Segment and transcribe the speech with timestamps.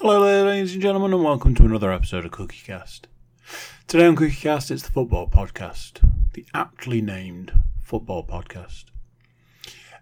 [0.00, 3.06] Hello, ladies and gentlemen, and welcome to another episode of CookieCast.
[3.88, 8.84] Today on CookieCast, it's the football podcast, the aptly named football podcast.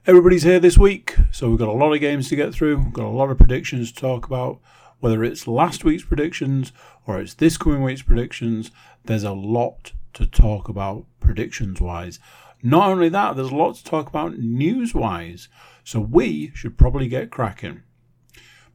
[0.06, 2.92] Everybody's here this week, so we've got a lot of games to get through, we've
[2.92, 4.60] got a lot of predictions to talk about.
[5.00, 6.72] Whether it's last week's predictions
[7.06, 8.70] or it's this coming week's predictions,
[9.06, 12.20] there's a lot to talk about predictions wise.
[12.62, 15.48] Not only that, there's a lot to talk about news wise,
[15.84, 17.80] so we should probably get cracking.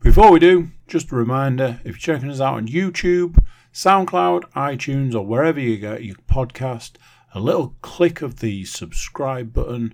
[0.02, 3.38] Before we do, just a reminder if you're checking us out on YouTube,
[3.72, 6.94] SoundCloud, iTunes, or wherever you get your podcast,
[7.36, 9.94] a little click of the subscribe button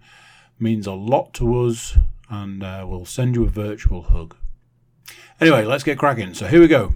[0.57, 1.97] means a lot to us
[2.29, 4.37] and uh, we'll send you a virtual hug.
[5.41, 6.33] Anyway, let's get cracking.
[6.33, 6.93] So here we go.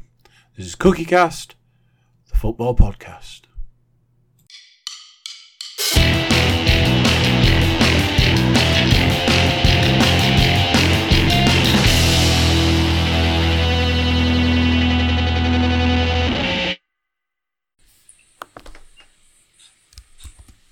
[0.56, 1.56] This is CookieCast,
[2.32, 3.42] the football podcast.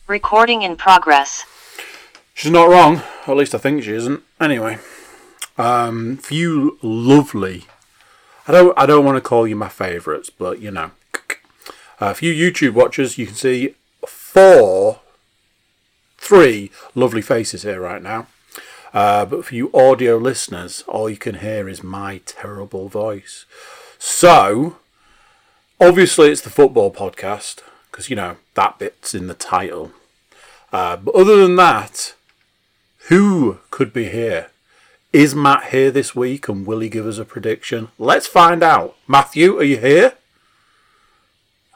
[0.10, 1.46] Recording in progress.
[2.34, 4.24] She's not wrong, at least I think she isn't.
[4.42, 4.80] Anyway,
[5.56, 7.68] um, for you lovely,
[8.48, 10.90] I don't, I don't want to call you my favourites, but you know,
[12.00, 13.76] uh, for you YouTube watchers, you can see
[14.08, 15.02] four,
[16.18, 18.26] three lovely faces here right now.
[18.92, 23.46] Uh, but for you audio listeners, all you can hear is my terrible voice.
[24.00, 24.78] So,
[25.80, 27.60] obviously, it's the football podcast
[27.92, 29.92] because you know that bit's in the title.
[30.72, 32.14] Uh, but other than that,
[33.08, 34.52] who could be here?
[35.12, 37.90] Is Matt here this week and will he give us a prediction?
[37.98, 38.96] Let's find out.
[39.08, 40.14] Matthew, are you here?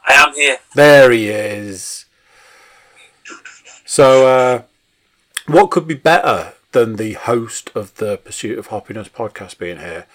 [0.07, 0.57] I am here.
[0.75, 2.05] There he is.
[3.85, 4.61] So, uh,
[5.47, 10.05] what could be better than the host of the Pursuit of Happiness podcast being here?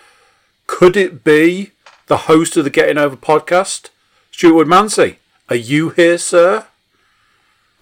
[0.68, 1.72] Could it be
[2.06, 3.88] the host of the Getting Over podcast,
[4.30, 5.16] Stuart Woodmansey?
[5.48, 6.67] Are you here, sir?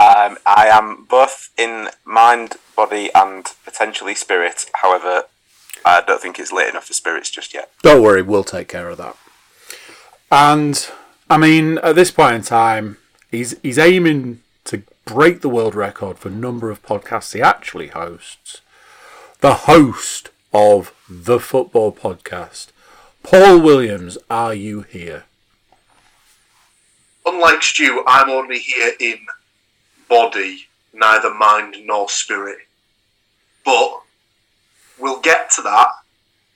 [0.06, 4.71] Um, I am both in mind, body, and potentially spirit.
[4.75, 5.25] However,
[5.84, 7.72] I don't think it's late enough for spirits just yet.
[7.83, 9.17] Don't worry, we'll take care of that.
[10.31, 10.89] And
[11.28, 12.99] I mean, at this point in time,
[13.33, 18.61] he's he's aiming to break the world record for number of podcasts he actually hosts.
[19.41, 22.69] The host of the football podcast,
[23.25, 24.19] Paul Williams.
[24.31, 25.25] Are you here?
[27.25, 29.19] Unlike Stu, I'm only here in
[30.09, 32.59] body, neither mind nor spirit.
[33.65, 34.00] But
[34.99, 35.89] we'll get to that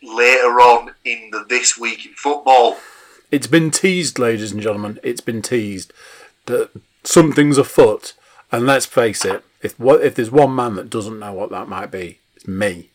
[0.03, 2.79] later on in the This Week in Football.
[3.31, 4.99] It's been teased, ladies and gentlemen.
[5.03, 5.93] It's been teased
[6.47, 6.71] that
[7.05, 8.15] something's afoot,
[8.51, 9.45] and let's face it.
[9.63, 12.89] If if there's one man that doesn't know what that might be, it's me.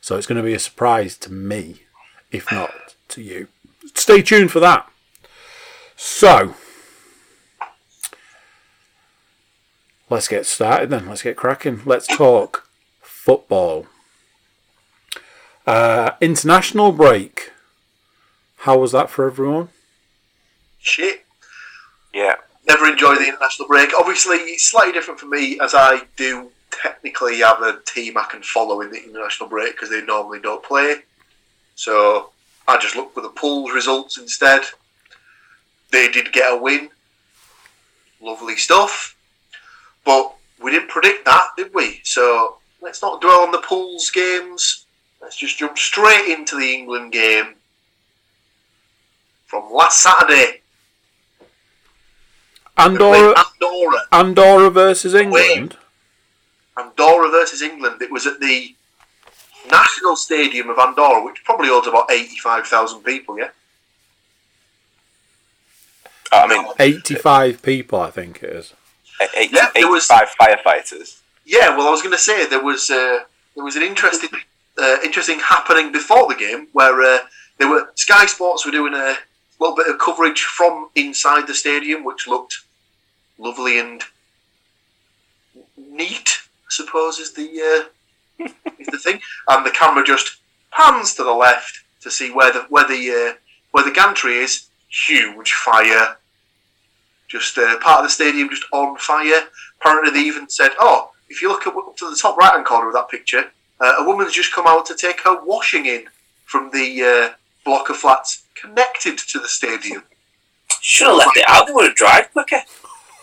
[0.00, 1.82] So it's going to be a surprise to me,
[2.30, 2.72] if not
[3.08, 3.48] to you.
[3.94, 4.88] Stay tuned for that.
[5.96, 6.54] So,
[10.12, 11.08] let's get started then.
[11.08, 11.80] Let's get cracking.
[11.84, 12.68] Let's talk
[13.00, 13.86] football.
[15.66, 17.50] Uh, international break.
[18.58, 19.70] How was that for everyone?
[20.78, 21.24] Shit.
[22.14, 22.36] Yeah.
[22.68, 23.90] Never enjoy the international break.
[23.98, 28.42] Obviously, it's slightly different for me as I do technically have a team I can
[28.42, 30.96] follow in the international break because they normally don't play.
[31.74, 32.30] So
[32.68, 34.62] I just look for the pool's results instead.
[35.90, 36.90] They did get a win.
[38.20, 39.16] Lovely stuff.
[40.04, 42.00] But we didn't predict that, did we?
[42.04, 44.86] So let's not dwell on the pools games.
[45.20, 47.54] Let's just jump straight into the England game
[49.46, 50.62] from last Saturday.
[52.76, 54.00] Andorra, Andorra.
[54.10, 55.76] Andorra versus England.
[56.76, 58.00] Andorra versus England.
[58.00, 58.74] It was at the
[59.70, 63.50] National Stadium of Andorra, which probably holds about 85,000 people, yeah?
[66.32, 68.72] I mean, 85 people, I think it is.
[69.36, 71.18] Eight, Yeah, it was- 85 firefighters.
[71.44, 73.20] Yeah, well, I was going to say there was uh,
[73.56, 74.30] there was an interesting
[74.78, 77.18] uh, interesting happening before the game where uh,
[77.58, 79.16] they were Sky Sports were doing a
[79.58, 82.58] little bit of coverage from inside the stadium, which looked
[83.38, 84.02] lovely and
[85.76, 86.38] neat.
[86.64, 87.88] I suppose is the
[88.40, 88.44] uh,
[88.78, 90.36] is the thing, and the camera just
[90.70, 93.38] pans to the left to see where the where the uh,
[93.72, 94.68] where the gantry is.
[94.88, 96.16] Huge fire.
[97.32, 99.44] Just uh, part of the stadium just on fire.
[99.80, 102.66] Apparently, they even said, "Oh, if you look up, up to the top right hand
[102.66, 103.50] corner of that picture,
[103.80, 106.04] uh, a woman's just come out to take her washing in
[106.44, 107.02] from the
[107.32, 107.34] uh,
[107.64, 110.02] block of flats connected to the stadium."
[110.82, 111.66] Should have left it out.
[111.66, 112.60] They would have dried quicker.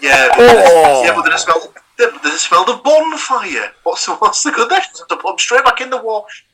[0.02, 1.04] Yeah, but, Oh.
[1.04, 1.74] yeah, but they just smelled.
[1.98, 3.74] They, they just smelled of bonfire.
[3.84, 4.80] What's the, what's the good there?
[4.80, 6.46] Just have to put them straight back in the wash.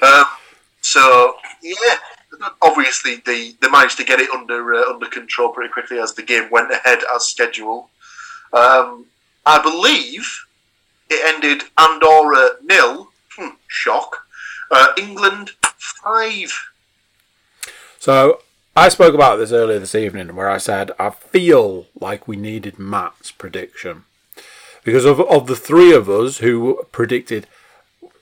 [0.00, 0.24] Um,
[0.80, 1.96] so yeah,
[2.62, 6.22] obviously they, they managed to get it under uh, under control pretty quickly as the
[6.22, 7.84] game went ahead as scheduled.
[8.52, 9.06] Um,
[9.44, 10.46] I believe
[11.08, 13.10] it ended Andorra nil.
[13.36, 14.26] Hmm, shock.
[14.70, 16.52] Uh, England five.
[17.98, 18.40] So
[18.74, 22.78] I spoke about this earlier this evening where I said I feel like we needed
[22.78, 24.04] Matt's prediction.
[24.84, 27.48] Because of, of the three of us who predicted,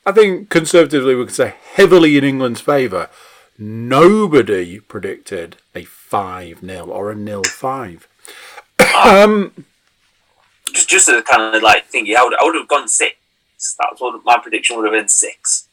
[0.07, 3.11] I think conservatively we could say heavily in England's favour,
[3.59, 8.09] nobody predicted a 5 0 or a nil 5.
[8.97, 9.65] um,
[10.73, 13.17] Just, just to kind of like thinking, I would, I would have gone six.
[13.81, 15.69] That's what my prediction would have been six.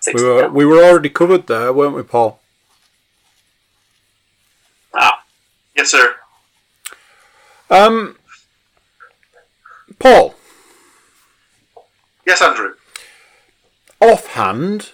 [0.00, 0.20] Six.
[0.20, 2.40] we, were, we were already covered there, weren't we, Paul?
[4.94, 5.22] Ah,
[5.76, 6.16] Yes, sir.
[7.68, 8.16] Um,
[9.98, 10.34] Paul,
[12.24, 12.74] Yes, Andrew.
[14.00, 14.92] offhand,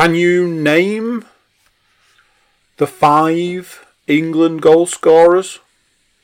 [0.00, 1.26] can you name
[2.78, 5.58] the five England goal scorers?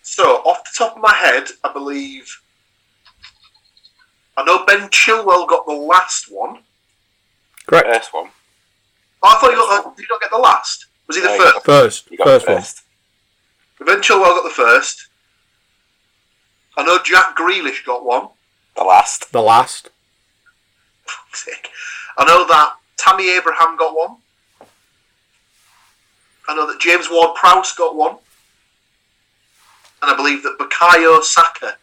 [0.01, 2.41] So, off the top of my head, I believe.
[4.35, 6.61] I know Ben Chilwell got the last one.
[7.67, 7.87] Correct.
[7.87, 8.31] First one.
[9.23, 10.87] Oh, I thought you got the, did you not get the last?
[11.07, 11.67] Was he the No, first?
[11.67, 13.95] First, You got first the one.
[13.95, 15.09] Ben Chilwell got the first.
[16.79, 18.29] I know Jack Grealish got one.
[18.75, 19.33] The last.
[19.33, 19.91] The last.
[22.17, 24.17] I know that Tammy Abraham got one.
[26.49, 28.17] I know that James Ward Prowse got one.
[30.03, 31.77] And I believe that Bukayo Saka.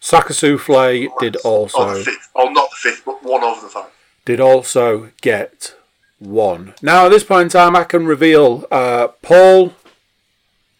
[0.00, 2.28] Saka Souffle did Or also fifth.
[2.34, 3.90] Or not the fifth, but one of the five.
[4.24, 5.74] did also get
[6.18, 6.74] one.
[6.82, 9.74] Now at this point in time, I can reveal uh, Paul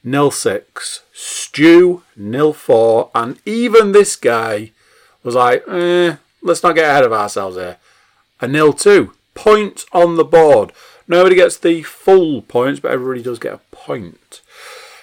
[0.02, 4.72] nil six, Stu nil four, and even this guy
[5.22, 7.76] was like, eh, let's not get ahead of ourselves here.
[8.40, 10.72] A nil two points on the board.
[11.08, 14.40] Nobody gets the full points, but everybody does get a point.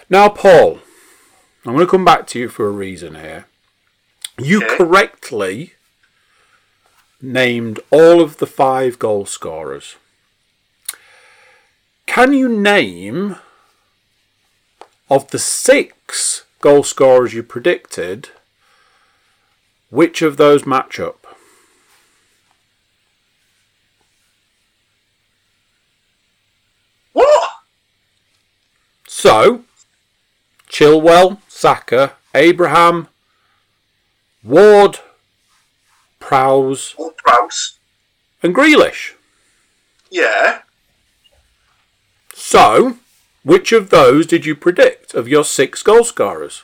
[0.09, 0.79] Now, Paul,
[1.65, 3.45] I'm going to come back to you for a reason here.
[4.37, 4.77] You Okay.
[4.77, 5.73] correctly
[7.21, 9.97] named all of the five goal scorers.
[12.05, 13.35] Can you name
[15.09, 18.29] of the six goal scorers you predicted
[19.89, 21.25] which of those match up?
[27.13, 27.49] What?
[29.19, 29.66] So,
[30.69, 33.10] Chilwell, Saka, Abraham,
[34.45, 35.00] Ward,
[36.21, 37.80] Prowse, Ward Prowse.
[38.42, 39.16] and Grealish.
[40.10, 40.60] Yeah.
[42.33, 42.95] So,
[43.44, 46.63] which of those did you predict of your six goal scorers?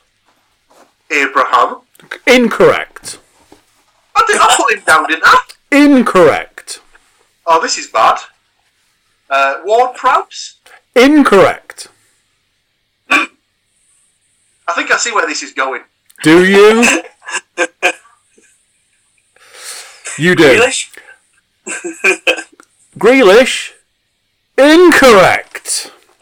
[1.11, 1.81] Abraham.
[2.25, 3.19] Incorrect.
[4.15, 5.39] I, did, I put him down, didn't I?
[5.73, 6.79] Incorrect.
[7.45, 8.19] Oh, this is bad.
[9.29, 10.55] Uh, Ward Prowse.
[10.95, 11.89] Incorrect.
[14.67, 15.81] I think I see where this is going.
[16.23, 16.83] Do you?
[20.17, 20.43] you do.
[20.43, 20.97] Grealish?
[22.97, 23.71] Grealish.
[24.57, 25.91] Incorrect.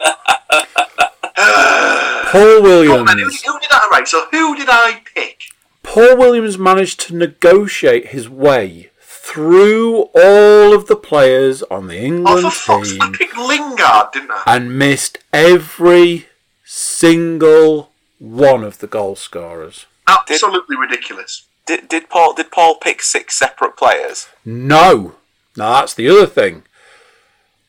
[2.34, 3.42] Paul Come on, man, who, Williams.
[3.42, 4.08] who did I right?
[4.08, 5.42] So who did I pick?
[5.82, 12.02] Paul Williams managed to negotiate his way through all of the players on the Oh,
[12.04, 14.42] England for fuck's sake, I team picked Lingard, didn't I?
[14.46, 16.26] and missed every
[16.64, 17.90] single
[18.24, 19.86] one of the goal scorers.
[20.08, 21.46] Absolutely ridiculous.
[21.66, 24.28] Did, did Paul did Paul pick six separate players?
[24.44, 25.14] No.
[25.56, 26.62] Now that's the other thing.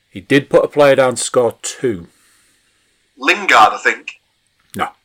[0.09, 2.07] He did put a player down to score two.
[3.17, 4.19] Lingard, I think.
[4.75, 4.89] No.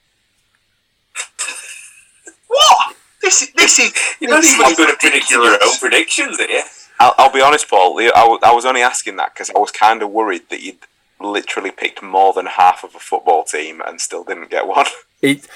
[2.48, 2.96] What?
[3.22, 6.40] This is this is You're not this even is good at predicting your own predictions,
[6.40, 6.62] are you?
[6.98, 7.94] I'll, I'll be honest, Paul.
[7.96, 10.60] the- I, w- I was only asking that because I was kind of worried that
[10.62, 10.78] you'd
[11.20, 14.86] literally picked more than half of a football team and still didn't get one.
[15.22, 15.46] It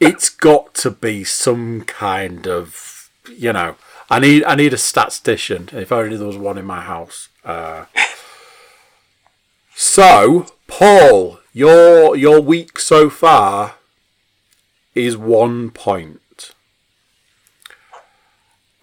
[0.00, 3.76] it's got to be some kind of you know.
[4.10, 5.70] I need I need a statistician.
[5.72, 7.28] If only there was one in my house.
[7.44, 7.86] Uh,
[9.74, 13.76] so, Paul, your your week so far
[14.94, 16.52] is one point.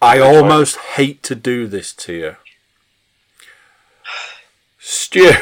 [0.02, 2.36] I almost hate to do this to you.
[4.78, 5.32] Stu,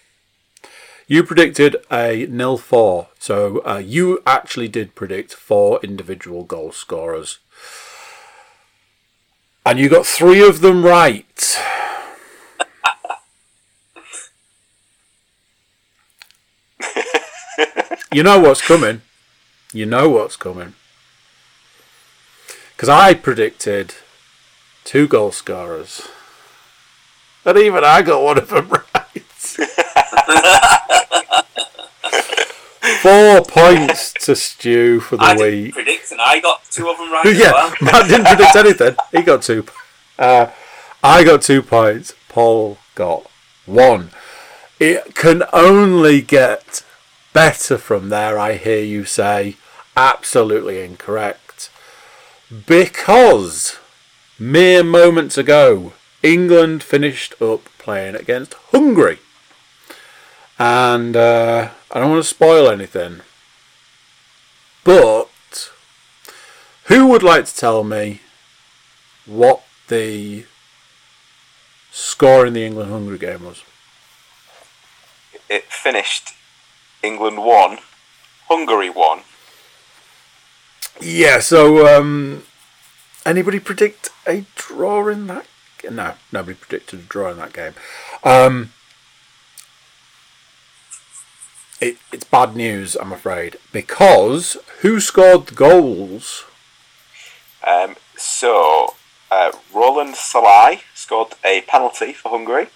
[1.06, 7.40] you predicted a nil four, so uh, you actually did predict four individual goal scorers,
[9.66, 11.58] and you got three of them right.
[18.10, 19.02] you know what's coming.
[19.74, 20.72] You know what's coming.
[22.74, 23.96] Because I predicted
[24.84, 26.08] two goal scorers.
[27.44, 28.84] And even I got one of them right.
[33.02, 35.74] Four points to Stu for the I didn't week.
[35.74, 37.74] predict, and I got two of them right yeah, well.
[37.80, 38.96] Matt didn't predict anything.
[39.12, 39.66] He got two.
[40.18, 40.48] Uh,
[41.02, 42.14] I got two points.
[42.28, 43.30] Paul got
[43.66, 44.10] one.
[44.80, 46.84] It can only get
[47.32, 49.56] better from there, I hear you say.
[49.96, 51.70] Absolutely incorrect.
[52.66, 53.78] Because
[54.38, 59.18] mere moments ago, England finished up playing against Hungary.
[60.58, 63.20] And uh, I don't want to spoil anything.
[64.84, 65.70] But
[66.84, 68.20] who would like to tell me
[69.26, 70.46] what the
[71.90, 73.62] score in the England Hungary game was?
[75.48, 76.32] It finished
[77.02, 77.78] England 1,
[78.48, 79.20] Hungary 1.
[81.00, 82.42] Yeah, so um,
[83.24, 85.46] anybody predict a draw in that?
[85.88, 87.74] No, nobody predicted a draw in that game.
[88.24, 88.72] Um,
[91.80, 96.44] it, it's bad news, I'm afraid, because who scored the goals?
[97.66, 98.94] Um, so,
[99.30, 102.68] uh, Roland Sallai scored a penalty for Hungary.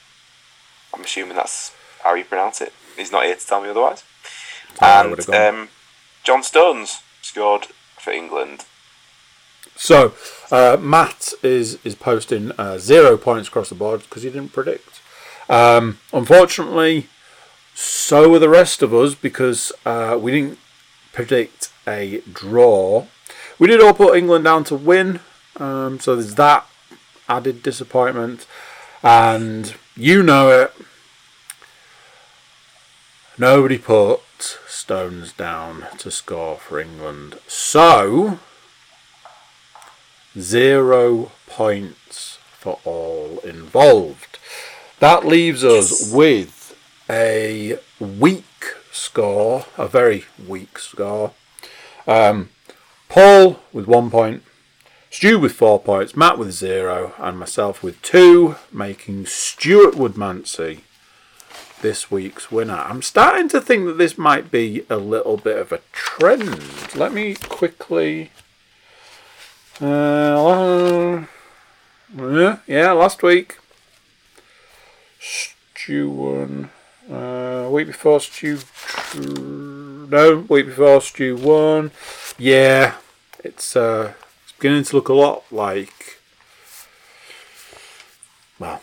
[0.94, 2.72] I'm assuming that's how you pronounce it.
[2.96, 4.04] He's not here to tell me otherwise.
[4.80, 5.68] I and um,
[6.24, 7.66] John Stones scored
[7.98, 8.64] for England.
[9.74, 10.14] So
[10.50, 15.00] uh, Matt is is posting uh, zero points across the board because he didn't predict.
[15.48, 17.08] Um, unfortunately,
[17.74, 20.58] so were the rest of us because uh, we didn't
[21.12, 23.06] predict a draw.
[23.58, 25.20] We did all put England down to win,
[25.56, 26.66] um, so there's that
[27.28, 28.46] added disappointment,
[29.02, 30.74] and you know it.
[33.38, 34.20] Nobody put
[34.66, 38.40] Stones down to score for England, so
[40.36, 44.40] zero points for all involved.
[44.98, 46.61] That leaves us with
[47.08, 51.32] a weak score, a very weak score.
[52.06, 52.50] Um,
[53.08, 54.42] Paul with one point,
[55.10, 60.80] Stu with four points, Matt with zero, and myself with two, making Stuart Woodmansey
[61.82, 62.78] this week's winner.
[62.78, 66.94] I'm starting to think that this might be a little bit of a trend.
[66.94, 68.30] Let me quickly.
[69.80, 71.26] Uh,
[72.66, 73.58] yeah, last week.
[75.20, 76.70] Stu won.
[77.12, 78.58] Uh, week before Stu.
[79.18, 81.90] No, week before Stu one.
[82.38, 82.94] Yeah,
[83.44, 86.18] it's uh, it's beginning to look a lot like.
[88.58, 88.80] Well,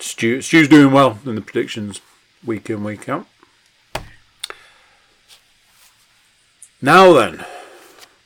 [0.00, 2.00] Stu, Stu's doing well in the predictions
[2.44, 3.26] week in, week out.
[6.80, 7.44] Now then,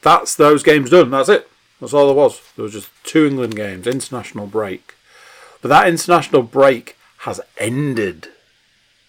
[0.00, 1.10] that's those games done.
[1.10, 1.46] That's it.
[1.78, 2.40] That's all there was.
[2.56, 4.94] There was just two England games, international break.
[5.60, 8.28] But that international break has ended.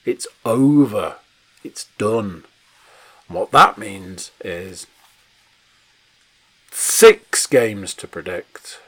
[0.08, 1.18] It's over.
[1.66, 2.46] It's done.
[3.28, 4.88] And what that means is
[6.72, 8.80] six games to predict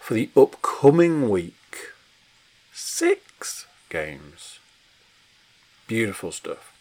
[0.00, 1.92] for the upcoming week.
[2.72, 4.58] Six games.
[5.86, 6.72] Beautiful stuff.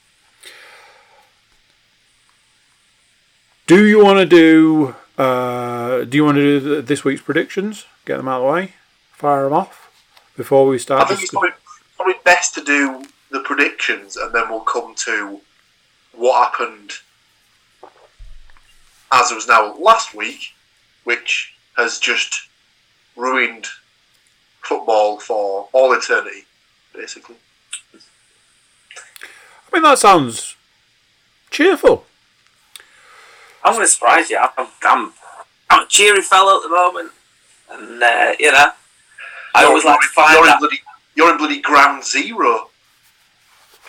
[3.68, 4.96] Do you want to do?
[5.16, 7.86] Uh, do you want to do this week's predictions?
[8.06, 8.74] Get them out of the way.
[9.12, 9.92] Fire them off
[10.36, 11.08] before we I start.
[11.08, 11.52] think it's probably,
[12.06, 15.40] probably best to do the predictions and then we'll come to
[16.14, 16.92] what happened
[19.12, 20.54] as it was now last week,
[21.04, 22.48] which has just
[23.16, 23.66] ruined
[24.62, 26.46] football for all eternity,
[26.94, 27.36] basically.
[27.94, 30.56] I mean, that sounds
[31.50, 32.06] cheerful.
[33.64, 34.38] I'm going to surprise you.
[34.38, 35.14] I'm, I'm,
[35.70, 37.12] I'm a cheery fellow at the moment,
[37.72, 38.72] and uh, you know,
[39.56, 40.54] I You're- always like to you're, find you're that.
[40.56, 40.82] in bloody
[41.75, 42.70] ground zero.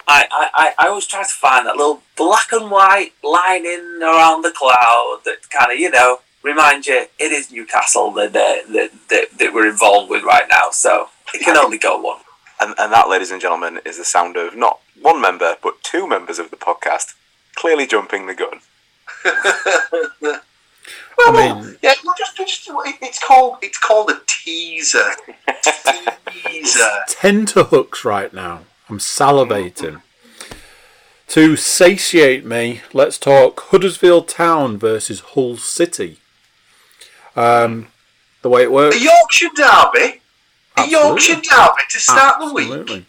[0.09, 4.51] I, I, I, always try to find that little black and white lining around the
[4.51, 9.55] cloud that kind of, you know, remind you it is Newcastle that, that, that, that
[9.55, 10.71] we're involved with right now.
[10.71, 12.21] So it can only go one.
[12.61, 16.09] And, and that, ladies and gentlemen, is the sound of not one member, but two
[16.09, 17.15] members of the podcast
[17.55, 18.61] clearly jumping the gun.
[21.19, 22.69] I mean, Yeah, well, just, just,
[23.03, 25.11] it's called it's called a teaser.
[26.31, 26.91] teaser.
[27.09, 28.61] tenter hooks right now.
[28.89, 30.03] I'm salivating.
[31.29, 36.19] To satiate me, let's talk Huddersfield Town versus Hull City.
[37.35, 37.89] Um,
[38.43, 38.97] the way it works.
[38.97, 40.21] A Yorkshire derby.
[40.77, 42.69] A Yorkshire derby to start the week.
[42.69, 43.07] Absolutely.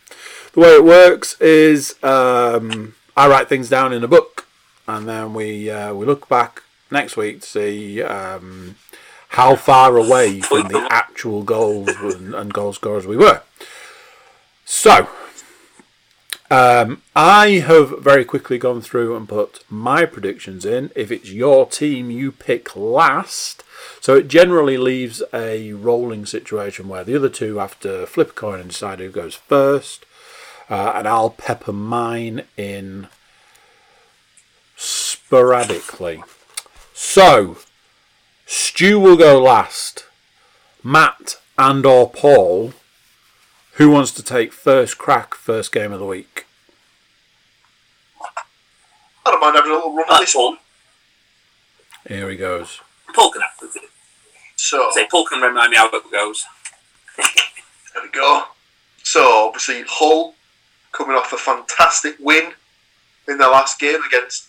[0.54, 4.48] The way it works is um, I write things down in a book,
[4.88, 8.76] and then we uh, we look back next week to see um,
[9.30, 13.42] how far away from the actual goals and, and goal scorers we were.
[14.66, 15.08] So,
[16.50, 20.92] Um, I have very quickly gone through and put my predictions in.
[20.96, 23.64] If it's your team, you pick last.
[24.00, 28.34] So it generally leaves a rolling situation where the other two have to flip a
[28.34, 30.06] coin and decide who goes first.
[30.70, 33.10] Uh, and I'll pepper mine in
[34.78, 36.24] sporadically.
[37.00, 37.60] So,
[38.48, 40.08] Stu will go last.
[40.82, 42.74] Matt and or Paul,
[43.74, 46.48] who wants to take first crack, first game of the week?
[49.24, 50.58] I don't mind having a little run at this one.
[52.08, 52.82] Here he goes.
[53.14, 53.90] Paul can have it.
[54.56, 56.48] So Say Paul can remind me how it goes.
[57.18, 58.46] there we go.
[59.04, 60.34] So obviously Hull
[60.94, 62.54] coming off a fantastic win
[63.28, 64.48] in their last game against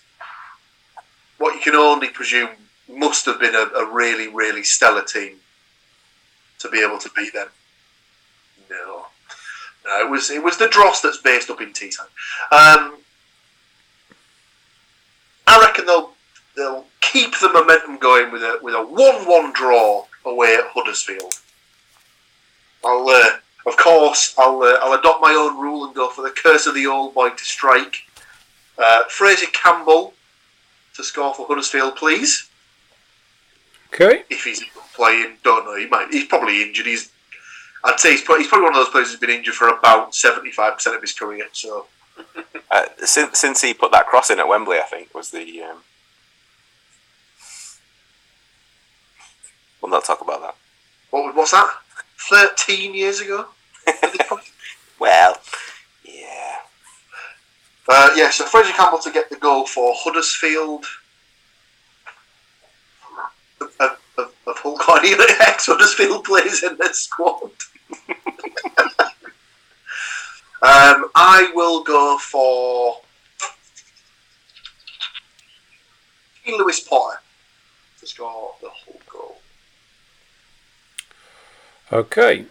[1.39, 2.51] what you can only presume
[2.89, 5.37] must have been a, a really, really stellar team
[6.59, 7.49] to be able to beat them.
[8.71, 9.07] No.
[9.87, 12.01] No, it was it was the dross that's based up in Teesside.
[12.51, 12.99] Um,
[15.47, 16.13] I reckon they'll
[16.57, 21.35] they'll keep the momentum going with a with a one-one draw away at Huddersfield.
[22.85, 26.31] I'll uh, of course I'll uh, I'll adopt my own rule and go for the
[26.31, 28.03] curse of the old boy to strike.
[28.77, 30.15] Uh, Fraizer Campbell
[30.99, 32.49] to score for Huddersfield, please.
[33.95, 34.25] Okay.
[34.29, 34.63] If he's
[34.95, 35.77] playing, don't know.
[35.77, 36.09] He might.
[36.11, 36.87] He's probably injured.
[36.87, 37.11] He's.
[37.85, 40.15] I'd say he's probably, he's probably one of those players who's been injured for about
[40.15, 41.47] seventy-five percent of his career.
[41.53, 41.87] So
[42.71, 45.63] Uh, since, since he put that cross in at Wembley, I think was the.
[45.63, 45.79] Um...
[49.81, 50.55] We'll not talk about that.
[51.11, 51.71] what was that?
[52.29, 53.47] Thirteen years ago.
[55.01, 55.39] Well, yeah.
[57.89, 60.85] Uh, yeah, so Fraizer Campbell to get the goal for Huddersfield.
[63.61, 67.51] Of, of, of County ex Huddersfield players in this squad.
[70.61, 73.01] um, I will go for
[76.47, 77.21] Lewis Potter
[78.01, 79.37] to score the Hull goal.
[81.91, 82.45] Okay.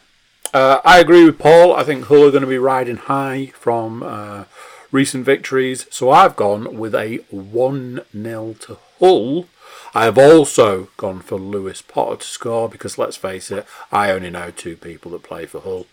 [0.54, 1.76] Uh, I agree with Paul.
[1.76, 4.46] I think Hull are going to be riding high from uh,
[4.92, 5.88] recent victories.
[5.90, 9.48] So I've gone with a 1 0 to Hull.
[9.94, 14.30] I have also gone for Lewis Potter to score because let's face it, I only
[14.30, 15.88] know two people that play for Hull.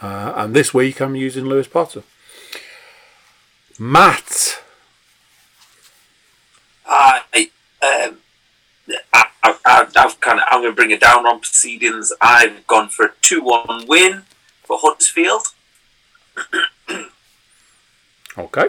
[0.00, 2.02] Uh, and this week I'm using Lewis Potter.
[3.78, 4.62] Matt.
[6.86, 7.22] I,
[7.82, 8.18] um,
[9.12, 12.12] I, I, I've kind of, I'm going to bring it down on proceedings.
[12.20, 14.22] I've gone for a 2 1 win
[14.64, 15.46] for Huddersfield.
[18.40, 18.68] Okay.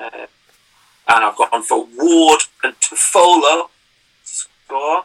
[0.00, 0.26] Uh,
[1.08, 3.70] and I've gone for Ward and Toffolo to
[4.24, 5.04] score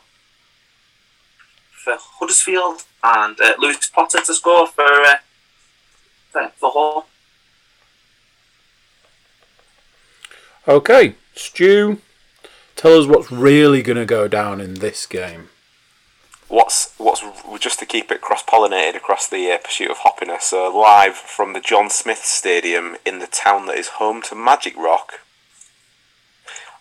[1.72, 5.18] for Huddersfield and uh, Lewis Potter to score for, uh,
[6.32, 7.08] for, for Hull.
[10.68, 11.16] Okay.
[11.36, 12.00] Stu,
[12.76, 15.50] tell us what's really going to go down in this game.
[16.52, 17.24] What's what's
[17.60, 20.44] just to keep it cross pollinated across the uh, pursuit of happiness?
[20.46, 24.76] So live from the John Smith Stadium in the town that is home to Magic
[24.76, 25.22] Rock.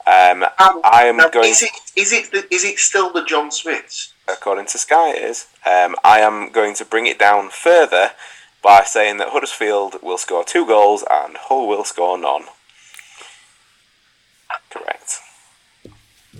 [0.09, 1.51] Um, I am Now, going.
[1.51, 4.13] is it is it the, is it still the John Smiths?
[4.27, 5.47] according to Sky, it is.
[5.65, 8.11] Um, I am going to bring it down further
[8.63, 12.45] by saying that Huddersfield will score two goals and Hull will score none.
[14.71, 15.19] Correct.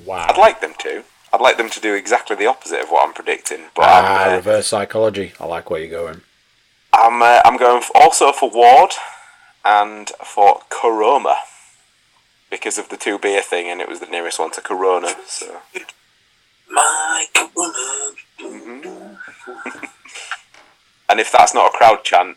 [0.05, 0.27] Wow.
[0.29, 1.05] I'd like them to.
[1.33, 4.33] I'd like them to do exactly the opposite of what I'm predicting, but Ah, I'm,
[4.33, 5.33] uh, reverse psychology.
[5.39, 6.23] I like where you're going.
[6.93, 8.91] I'm, uh, I'm going f- also for Ward
[9.65, 11.37] and for Koroma
[12.51, 15.15] because of the two beer thing, and it was the nearest one to Corona.
[15.27, 15.61] So
[16.69, 19.19] My Corona.
[21.09, 22.37] And if that's not a crowd chant,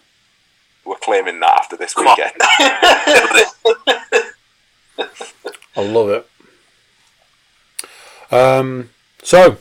[0.84, 2.32] we're claiming that after this Come weekend.
[5.76, 6.28] I love it.
[8.34, 8.90] Um,
[9.22, 9.58] so,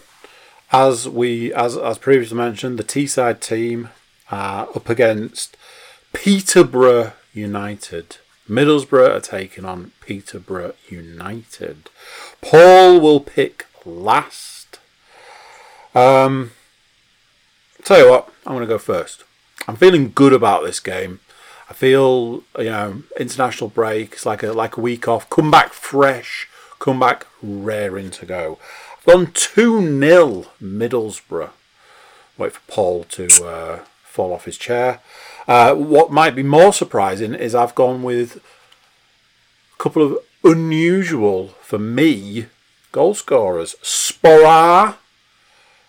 [0.72, 3.90] as we as as previously mentioned, the Teesside team
[4.30, 5.58] are up against
[6.14, 8.16] Peterborough United.
[8.48, 11.90] Middlesbrough are taking on Peterborough United.
[12.40, 14.78] Paul will pick last.
[15.94, 16.52] Um,
[17.84, 19.24] tell you what, I'm going to go first.
[19.68, 21.20] I'm feeling good about this game.
[21.68, 24.12] I feel you know international break.
[24.12, 25.28] It's like a like a week off.
[25.28, 26.48] Come back fresh.
[26.82, 28.58] Come back raring to go.
[28.98, 31.50] I've gone two 0 Middlesbrough.
[32.36, 34.98] Wait for Paul to uh, fall off his chair.
[35.46, 41.78] Uh, what might be more surprising is I've gone with a couple of unusual for
[41.78, 42.46] me
[42.90, 44.96] goal scorers: Sporar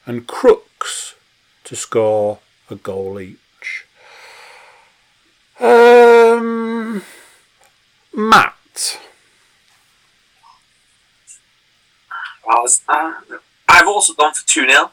[0.06, 1.16] and Crooks
[1.64, 2.38] to score
[2.70, 3.88] a goal each.
[5.60, 7.02] Um,
[14.04, 14.92] also gone for 2 0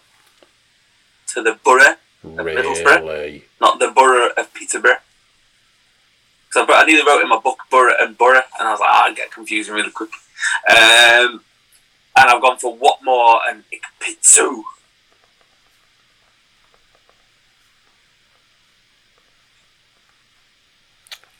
[1.34, 3.42] to the Borough, of Middlesbrough?
[3.60, 4.98] Not the Borough of Peterborough.
[6.46, 8.88] Because I, I nearly wrote in my book Borough and Borough, and I was like,
[8.88, 10.10] ah, I get confusing really quick.
[10.68, 11.42] Um,
[12.16, 14.62] and I've gone for Watmore and Ikpeazu.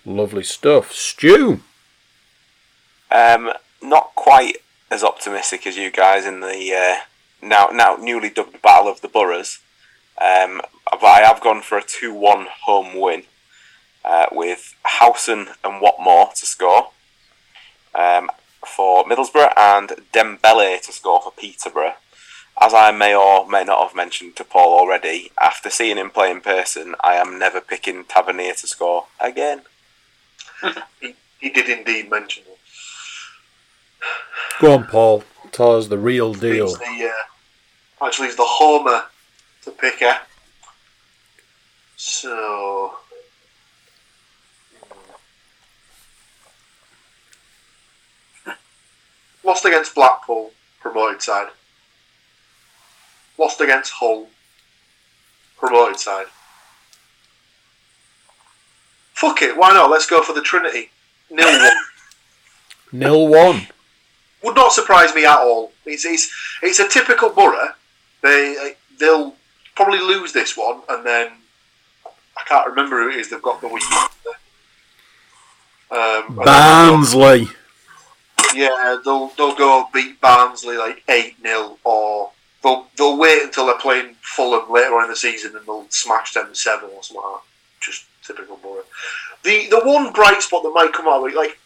[0.04, 0.92] Lovely stuff.
[0.92, 1.61] Stu.
[3.12, 4.56] Um, not quite
[4.90, 7.00] as optimistic as you guys in the uh,
[7.42, 9.61] now now newly dubbed Battle of the Boroughs,
[10.20, 13.24] um, but I have gone for a two-one home win
[14.05, 16.90] uh, with Howson and Watmore to score
[17.94, 18.31] um,
[18.66, 21.94] for Middlesbrough and Dembele to score for Peterborough.
[22.61, 26.31] As I may or may not have mentioned to Paul already, after seeing him play
[26.31, 29.62] in person, I am never picking Tavernier to score again.
[31.00, 32.59] He, he did indeed mention it.
[34.61, 35.24] Go on, Paul.
[35.58, 36.68] Us the real deal.
[36.68, 37.12] He's the,
[38.02, 39.02] uh, actually, he's the homer
[39.64, 40.16] to Picker.
[41.96, 42.94] So.
[48.44, 48.52] hmm.
[49.44, 51.48] Lost against Blackpool, promoted side.
[53.36, 54.28] Lost against Hull,
[55.58, 56.26] promoted side.
[59.12, 59.90] Fuck it, why not?
[59.90, 60.90] Let's go for the Trinity.
[61.30, 61.76] Nil one.
[62.92, 63.66] Nil one.
[64.42, 65.72] Would not surprise me at all.
[65.87, 67.74] It's it's, it's a typical Borough.
[68.22, 69.35] They they'll
[69.74, 71.31] probably lose this one, and then
[72.37, 73.83] I can't remember who it is they've got the week.
[75.90, 77.48] Um, they'll Barnsley.
[78.55, 82.31] yeah, they'll they'll go beat Barnsley like eight 0 or
[82.62, 86.33] they'll they'll wait until they're playing Fulham later on in the season and they'll smash
[86.33, 87.46] them seven or something like that.
[87.81, 88.85] Just typical Borough.
[89.42, 91.59] The the one bright spot that might come out of it, like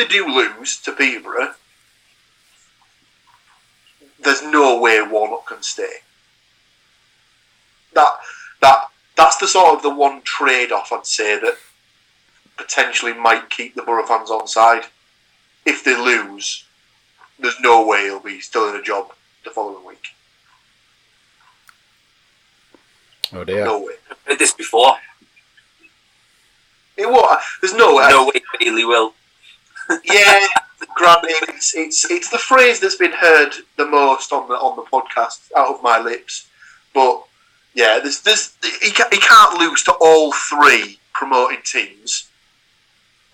[0.00, 1.54] they do lose to Peterborough,
[4.22, 5.96] there's no way Warnock can stay.
[7.92, 8.18] That
[8.62, 11.58] that that's the sort of the one trade off I'd say that
[12.56, 14.84] potentially might keep the Borough fans on side.
[15.66, 16.64] If they lose,
[17.38, 19.12] there's no way he'll be still in a job
[19.44, 20.08] the following week.
[23.32, 23.64] Oh dear.
[23.64, 23.94] No way.
[24.10, 24.96] I've heard this before.
[26.96, 27.40] It won't.
[27.60, 28.08] There's no way.
[28.08, 29.14] No way Bailey will.
[30.04, 30.46] Yeah,
[30.94, 34.82] granted, it's, it's it's the phrase that's been heard the most on the on the
[34.82, 36.48] podcast out of my lips.
[36.94, 37.24] But
[37.74, 42.28] yeah, there's there's he, he can't lose to all three promoted teams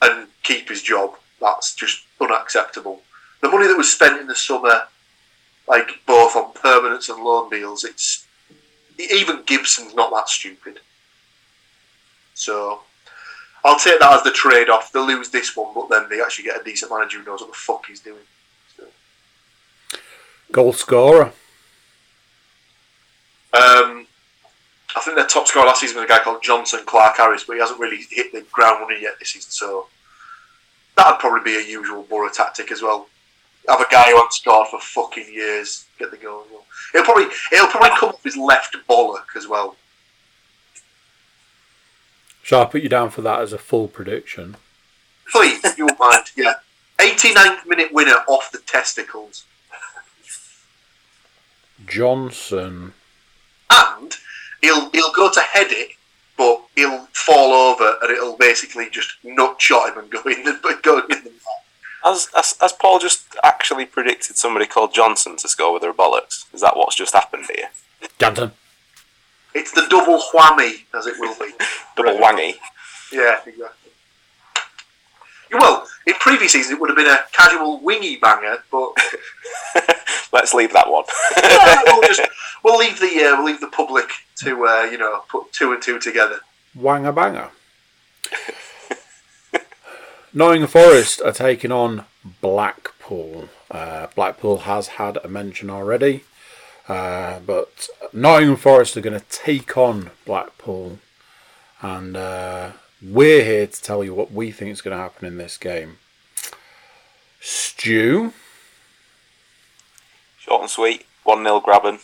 [0.03, 1.15] and keep his job.
[1.41, 3.03] That's just unacceptable.
[3.43, 4.83] The money that was spent in the summer,
[5.69, 8.27] like both on permanents and loan deals, it's
[8.99, 10.81] even Gibson's not that stupid.
[12.35, 12.81] So
[13.67, 14.93] I'll take that as the trade off.
[14.93, 17.51] They'll lose this one, but then they actually get a decent manager who knows what
[17.51, 18.23] the fuck he's doing.
[18.77, 18.85] So,
[20.53, 21.33] Goal scorer.
[23.53, 24.07] um,
[24.95, 27.55] I think their top scorer last season was a guy called Jonson Clarke Harris, but
[27.55, 29.51] he hasn't really hit the ground running yet this season.
[29.51, 29.89] So
[30.97, 33.09] that'd probably be a usual Borough tactic as well.
[33.69, 36.45] Have a guy who hasn't scored for fucking years get the goal.
[36.95, 39.75] It'll probably it'll probably come off his left bollock as well.
[42.47, 44.57] Shall I put you down for that as a full prediction?
[45.33, 46.31] Please, if you won't mind.
[46.37, 46.55] Yeah,
[46.97, 49.45] 89th minute winner off the testicles.
[51.85, 52.93] Johnson.
[53.69, 54.15] and
[54.63, 55.97] he'll he'll go to head it,
[56.39, 60.79] but he'll fall over and it'll basically just nut shot him and go in the
[60.85, 61.33] go in the net.
[62.05, 66.45] Has, has, has Paul just actually predicted somebody called Johnson to score with their bollocks?
[66.55, 67.71] Is that what's just happened here?
[68.21, 68.53] Johnson.
[69.53, 71.51] It's the double whammy, as it will be.
[71.97, 72.57] Double wangy.
[73.13, 73.91] Yeah, exactly.
[75.53, 78.93] Well, in previous seasons it would have been a casual wingy banger, but
[80.33, 81.05] Let's leave that one.
[81.43, 82.21] yeah, we'll just
[82.63, 84.11] we'll leave the uh, we'll leave the public
[84.43, 86.41] to uh, you know put two and two together.
[86.77, 87.51] Wanga banger.
[90.35, 92.05] Nottingham Forest are taking on
[92.43, 93.49] Blackpool.
[93.71, 96.25] Uh, Blackpool has had a mention already,
[96.89, 100.99] uh, but Nottingham Forest are going to take on Blackpool,
[101.83, 105.39] and uh, we're here to tell you what we think is going to happen in
[105.39, 105.99] this game.
[107.41, 108.33] Stu,
[110.39, 111.05] Short and sweet.
[111.25, 112.01] 1 0 Grabban.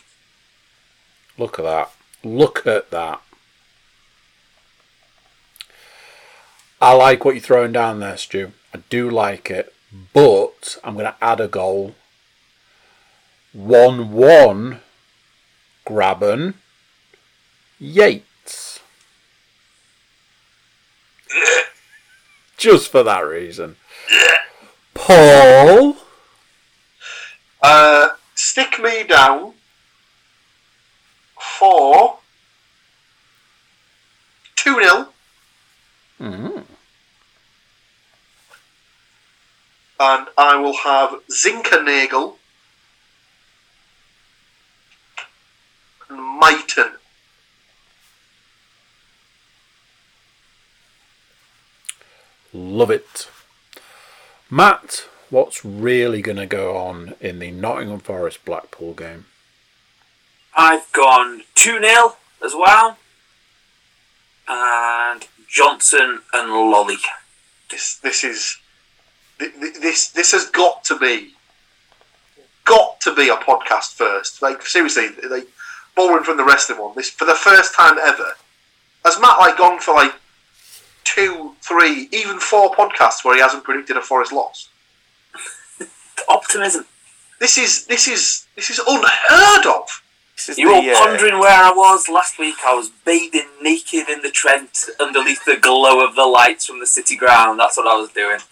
[1.37, 1.91] look at that!
[2.25, 3.21] Look at that!
[6.81, 8.51] I like what you're throwing down there, Stu.
[8.73, 9.73] I do like it,
[10.13, 11.95] but I'm going to add a goal.
[13.53, 14.81] 1 1
[15.87, 16.55] Grabban
[17.79, 18.25] Yates.
[22.63, 23.75] Just for that reason.
[24.93, 25.97] Paul.
[27.61, 29.51] Uh, stick me down
[31.59, 32.19] for
[34.55, 35.07] 2 0.
[36.21, 36.63] Mm.
[39.99, 42.37] And I will have Zinckernagel
[46.07, 46.93] and Mighten.
[52.53, 53.29] Love it.
[54.49, 59.25] Matt, what's really going to go on in the Nottingham Forest Blackpool game?
[60.55, 62.97] I've gone 2 0 as well.
[64.47, 66.97] And Johnson and Lolley.
[67.71, 68.57] This this is
[69.39, 71.33] thi- thi- this this has got to be
[72.65, 74.41] got to be a podcast first.
[74.41, 75.47] Like seriously, like
[75.95, 78.33] borrowing from the rest of them on this for the first time ever.
[79.05, 80.13] Has Matt like gone for like
[81.13, 84.69] two, three, even four podcasts where he hasn't predicted a Forest loss?
[86.29, 86.85] Optimism.
[87.39, 90.01] This is this is this is unheard of.
[90.47, 92.55] Is You were the, uh, wondering where I was last week.
[92.65, 96.87] I was bathing naked in the Trent underneath the glow of the lights from the
[96.87, 97.59] city ground.
[97.59, 98.39] That's what I was doing.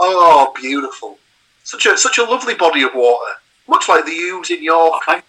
[0.00, 1.18] Oh, beautiful!
[1.64, 3.32] Such a such a lovely body of water,
[3.66, 5.02] much like the Ouse in York.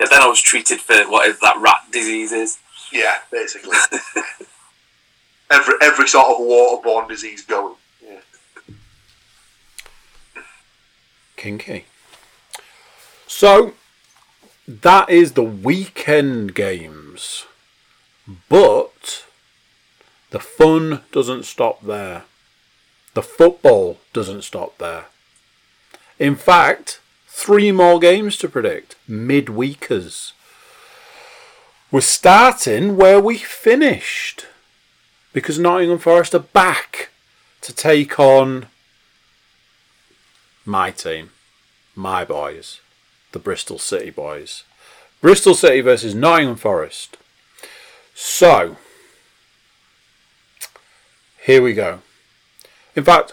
[0.00, 0.08] Okay.
[0.08, 2.58] yeah, then I was treated for whatever that rat disease is.
[2.92, 3.76] Yeah, basically.
[5.50, 7.74] every every sort of waterborne disease going.
[8.02, 8.20] Yeah.
[11.36, 11.84] Kinky.
[13.26, 13.74] So,
[14.66, 17.46] that is the weekend games.
[18.48, 19.24] But
[20.30, 22.24] the fun doesn't stop there.
[23.14, 25.06] The football doesn't stop there.
[26.18, 27.00] In fact,
[27.40, 30.32] three more games to predict midweekers.
[31.90, 34.44] We're starting where we finished
[35.32, 37.08] because Nottingham Forest are back
[37.62, 38.66] to take on
[40.66, 41.30] my team,
[41.96, 42.80] my boys,
[43.32, 44.64] the Bristol City boys.
[45.22, 47.16] Bristol City versus Nottingham Forest.
[48.14, 48.76] So,
[51.42, 52.00] here we go.
[52.94, 53.32] In fact,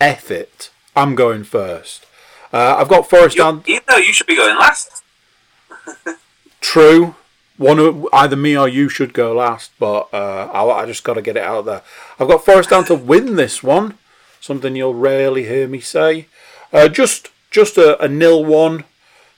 [0.00, 0.70] F it.
[0.94, 2.06] I'm going first.
[2.54, 3.64] Uh, I've got Forest You, down.
[3.66, 5.02] you know you should be going last.
[6.60, 7.16] True.
[7.56, 11.14] One of either me or you should go last, but uh, I, I just got
[11.14, 11.82] to get it out there.
[12.18, 13.98] I've got Forest down to win this one.
[14.40, 16.26] Something you'll rarely hear me say.
[16.72, 18.84] Uh, just just a, a nil one,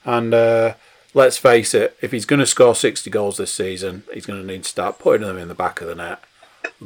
[0.04, 0.74] and uh,
[1.14, 4.46] let's face it, if he's going to score sixty goals this season, he's going to
[4.46, 6.20] need to start putting them in the back of the net.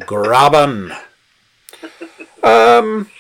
[0.07, 0.93] Grab 'em.
[2.43, 3.11] Um,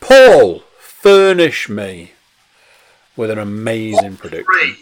[0.00, 0.62] Paul,
[1.00, 2.12] furnish me
[3.16, 4.46] with an amazing prediction.
[4.46, 4.76] Three.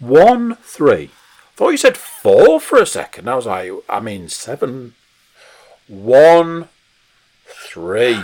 [0.00, 1.04] One, three.
[1.04, 3.28] I thought you said four for a second.
[3.28, 4.94] I was like, I mean, seven.
[5.88, 6.68] One,
[7.46, 8.14] three.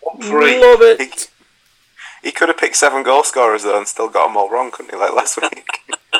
[0.00, 0.60] One, three.
[0.60, 1.30] Love He, it.
[2.22, 4.90] he could have picked seven goal scorers though and still got them all wrong, couldn't
[4.92, 4.96] he?
[5.00, 5.66] Like last week.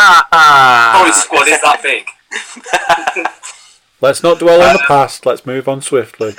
[0.00, 2.06] Oh, his squad is that big.
[4.00, 5.26] Let's not dwell on the past.
[5.26, 6.34] Let's move on swiftly.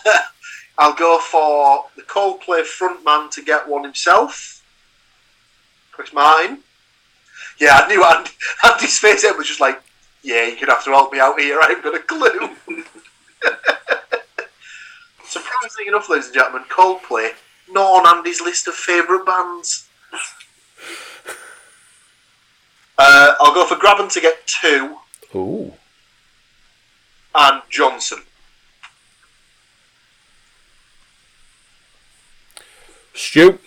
[0.78, 4.64] I'll go for the Coldplay frontman to get one himself.
[5.92, 6.58] Chris Martin.
[7.58, 8.30] Yeah, I knew Andy,
[8.64, 9.80] Andy's face it was just like,
[10.22, 11.60] yeah, you're going to have to help me out here.
[11.60, 12.56] I haven't got a clue.
[15.24, 17.30] Surprisingly enough, ladies and gentlemen, Coldplay,
[17.70, 19.88] not on Andy's list of favourite bands.
[22.96, 24.96] Uh, I'll go for Grabban to get two
[25.34, 25.72] Ooh.
[27.38, 28.18] And Johnson.
[33.14, 33.58] Stu.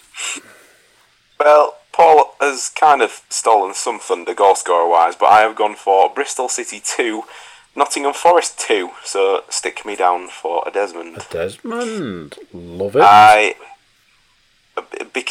[1.40, 5.76] Well, Paul has kind of stolen some thunder goal scorer wise, but I have gone
[5.76, 7.24] for Bristol City 2,
[7.76, 11.18] Nottingham Forest 2, so stick me down for a Desmond.
[11.18, 12.38] A Desmond.
[12.54, 13.02] Love it.
[13.04, 13.56] I.
[15.14, 15.30] Bec-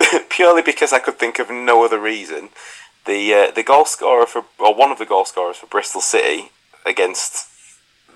[0.30, 2.50] purely because I could think of no other reason.
[3.06, 6.50] The uh, the goal scorer for or one of the goal scorers for Bristol City
[6.84, 7.48] against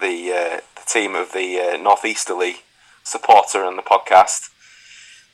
[0.02, 2.56] the uh, the team of the uh, northeasterly
[3.02, 4.50] supporter on the podcast.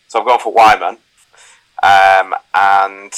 [0.07, 0.99] So I've gone for Weimann,
[1.83, 3.13] um, and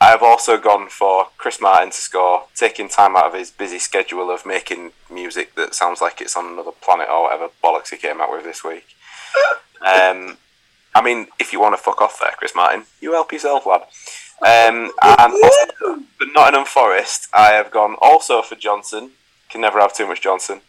[0.00, 3.78] I have also gone for Chris Martin to score, taking time out of his busy
[3.78, 7.96] schedule of making music that sounds like it's on another planet or whatever bollocks he
[7.96, 8.86] came out with this week.
[9.80, 10.38] Um,
[10.94, 13.82] I mean, if you want to fuck off there, Chris Martin, you help yourself, lad.
[14.40, 19.12] Um, and also for Nottingham Forest, I have gone also for Johnson.
[19.48, 20.60] Can never have too much Johnson.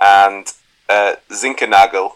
[0.00, 0.52] And
[0.88, 2.12] uh, Zinckernagel.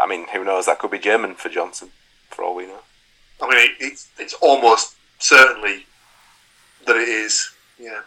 [0.00, 0.66] I mean, who knows?
[0.66, 1.90] That could be German for Johnson,
[2.30, 2.80] for all we know.
[3.40, 5.86] I mean, it's, it's almost certainly
[6.86, 7.52] that it is.
[7.78, 8.02] Yeah.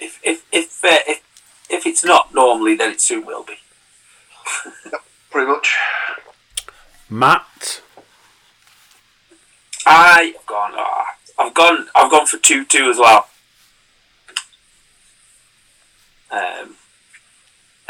[0.00, 1.22] if if if, uh, if
[1.70, 3.54] if it's not normally, then it soon will be.
[5.30, 5.76] Pretty much.
[7.08, 7.82] Matt.
[9.86, 10.72] I've gone.
[10.74, 11.04] Oh,
[11.38, 11.86] I've gone.
[11.94, 13.28] I've gone for two two as well.
[16.32, 16.76] Um,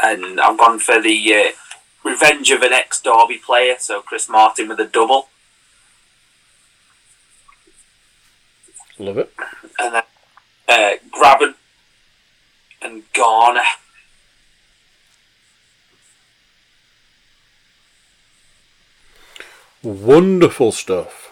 [0.03, 1.53] and I've gone for the uh,
[2.09, 3.77] revenge of an ex Derby player.
[3.79, 5.29] So Chris Martin with a double,
[8.99, 9.33] Love it.
[9.79, 10.03] and then
[10.69, 11.55] uh, Grabban
[12.83, 13.63] and Garner.
[19.83, 21.29] Wonderful stuff.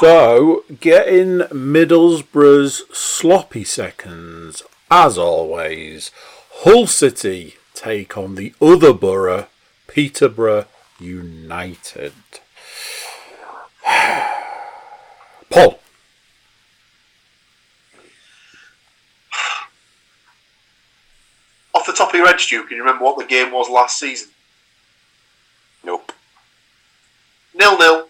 [0.00, 6.10] So, getting Middlesbrough's sloppy seconds, as always.
[6.56, 9.46] Hull City take on the other borough,
[9.86, 10.66] Peterborough
[11.00, 12.12] United.
[15.48, 15.78] Paul.
[21.74, 23.98] Off the top of your head, Stu, can you remember what the game was last
[23.98, 24.28] season?
[25.82, 26.12] Nope.
[27.54, 28.08] Nil nil.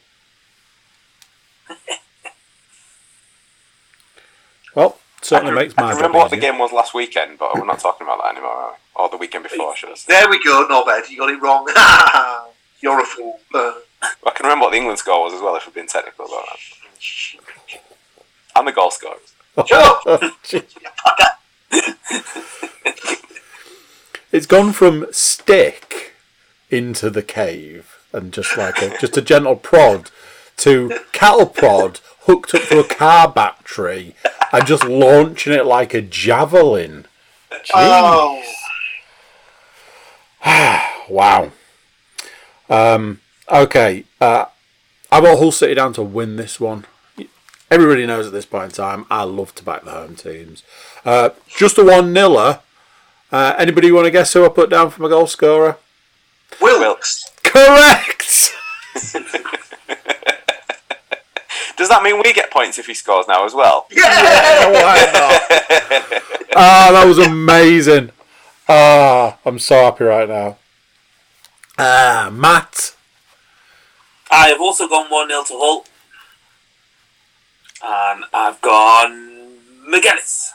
[4.75, 7.39] Well, I certainly can, makes I my can remember what the game was last weekend,
[7.39, 9.03] but we're not talking about that anymore, are we?
[9.03, 10.13] Or the weekend before, should I say.
[10.13, 11.09] There we go, no bad.
[11.09, 11.67] You got it wrong.
[12.81, 13.39] You're a fool.
[13.55, 16.27] Uh, I can remember what the England score was as well, if we're being technical
[16.27, 16.59] about that.
[18.57, 19.35] And the goal scorers.
[19.67, 21.23] shut up.
[24.33, 26.15] It's gone from stick
[26.71, 30.11] into the cave and just like a just a gentle prod
[30.57, 34.15] to cattle prod hooked up to a car battery
[34.53, 37.07] and just launching it like a javelin.
[37.51, 37.71] Jeez.
[37.75, 38.43] Oh,
[41.09, 41.53] Wow.
[42.69, 44.05] Um, okay.
[44.21, 44.47] Uh,
[45.11, 46.87] I got Hull City down to win this one.
[47.71, 50.63] Everybody knows at this point in time, I love to back the home teams.
[51.05, 52.61] Uh, just a one niller.
[53.31, 55.79] Uh, anybody want to guess who I put down for my goal scorer?
[56.61, 57.31] Will Wilkes.
[57.43, 58.53] Correct.
[61.93, 63.87] Does that mean we get points if he scores now as well?
[63.91, 64.71] Yeah.
[64.71, 66.23] Why not?
[66.57, 68.13] Ah, that was amazing.
[68.67, 70.57] Ah, I'm so happy right now.
[71.79, 72.95] Ah, Matt.
[74.31, 75.85] I have also gone 1 0 to Hull.
[77.85, 80.51] And I've gone McGuinness.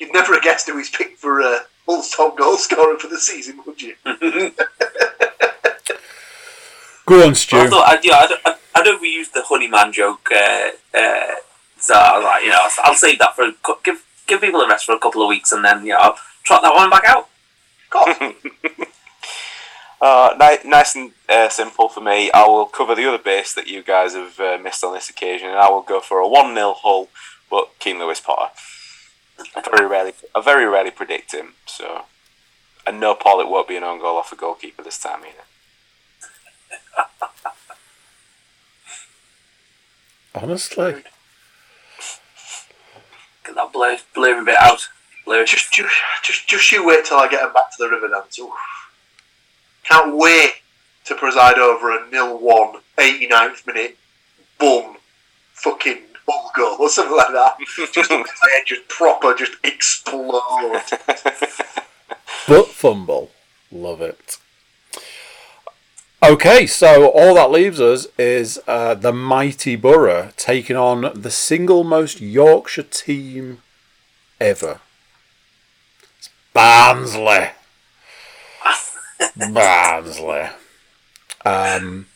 [0.00, 3.18] You'd never have guessed who he's picked for uh, Hull's top goal scorer for the
[3.18, 3.94] season, would you?
[7.06, 7.56] Go on, Stu.
[7.58, 10.28] I thought, I, yeah, I, don't, I, I don't reuse the Honeyman joke.
[10.32, 11.34] Uh, uh,
[11.78, 14.60] so I was like, you know, I'll, I'll save that for a give give people
[14.60, 16.90] a rest for a couple of weeks, and then you know, I'll trot that one
[16.90, 17.28] back out.
[17.90, 18.34] God.
[20.04, 22.30] Uh, ni- nice and uh, simple for me.
[22.32, 25.48] I will cover the other base that you guys have uh, missed on this occasion,
[25.48, 27.08] and I will go for a 1 0 Hull,
[27.48, 28.52] but Keane Lewis Potter.
[29.56, 32.02] I very rarely, I very rarely predict him, so.
[32.86, 35.44] And no, Paul, it won't be an own goal off a goalkeeper this time either.
[40.34, 41.02] Honestly.
[43.44, 44.88] Get that blur, blurry bit out.
[45.24, 45.44] Blurry.
[45.44, 48.38] just, just, just, just you wait till I get him back to the river dance.
[48.38, 48.52] Oof.
[49.84, 50.54] Can't wait
[51.04, 53.98] to preside over a nil one 89th minute
[54.58, 54.96] boom
[55.52, 57.56] fucking Hull goal or something like that.
[57.92, 60.80] just look my head just proper, just explode.
[62.48, 63.30] Butt fumble.
[63.70, 64.38] Love it.
[66.26, 71.84] Okay, so all that leaves us is uh, the mighty Borough taking on the single
[71.84, 73.60] most Yorkshire team
[74.40, 74.80] ever.
[76.18, 77.50] It's Barnsley.
[79.52, 80.48] Barnsley.
[81.44, 82.06] Um,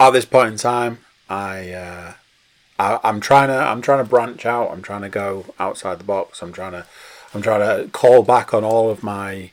[0.00, 0.98] at this point in time,
[1.30, 2.14] I, uh,
[2.80, 4.72] I I'm trying to I'm trying to branch out.
[4.72, 6.42] I'm trying to go outside the box.
[6.42, 6.84] I'm trying to
[7.32, 9.52] I'm trying to call back on all of my.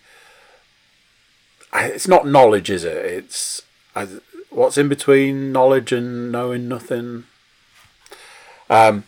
[1.73, 2.97] It's not knowledge, is it?
[2.97, 3.61] It's
[3.95, 4.07] I,
[4.49, 7.25] what's in between knowledge and knowing nothing.
[8.69, 9.03] Um,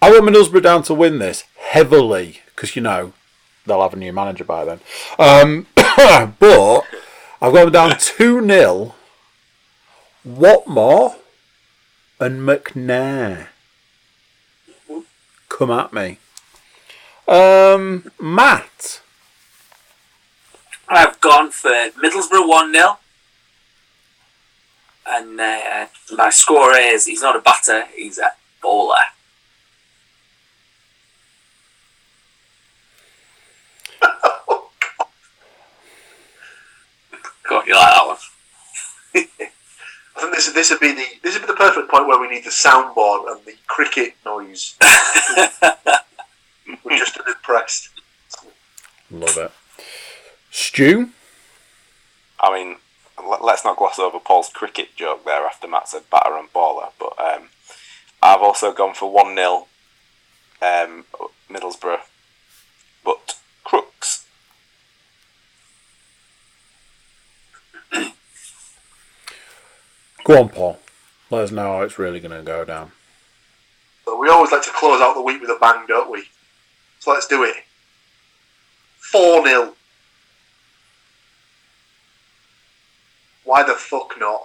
[0.00, 3.12] I want Middlesbrough down to win this heavily because you know
[3.66, 4.80] they'll have a new manager by then.
[5.18, 6.80] Um, but
[7.40, 8.94] I've got them down two 0
[10.26, 11.16] Watmore
[12.20, 13.48] and McNair.
[15.48, 16.18] Come at me.
[17.26, 19.00] Um, Matt.
[20.88, 22.98] I've gone for Middlesbrough 1 0.
[25.10, 25.86] And uh,
[26.16, 28.30] my score is he's not a batter, he's a
[28.62, 28.94] bowler.
[37.48, 38.16] God, you like that one?
[40.16, 42.28] I think this this would be the this would be the perfect point where we
[42.28, 44.74] need the soundboard and the cricket noise.
[46.84, 47.88] We're just impressed.
[49.10, 49.52] Love it.
[50.50, 51.10] Stu?
[52.40, 52.76] I mean,
[53.22, 56.92] let- let's not gloss over Paul's cricket joke there after Matt said batter and baller,
[56.98, 57.48] but um,
[58.22, 59.66] I've also gone for 1 0
[60.62, 61.04] um,
[61.50, 62.00] Middlesbrough.
[63.04, 64.26] But Crooks.
[70.24, 70.78] Go on, Paul.
[71.30, 72.92] Let us know how it's really going to go down.
[74.04, 76.24] So we always like to close out the week with a bang, don't we?
[77.00, 77.56] So let's do it.
[79.00, 79.74] 4 0.
[83.48, 84.42] Why the fuck not?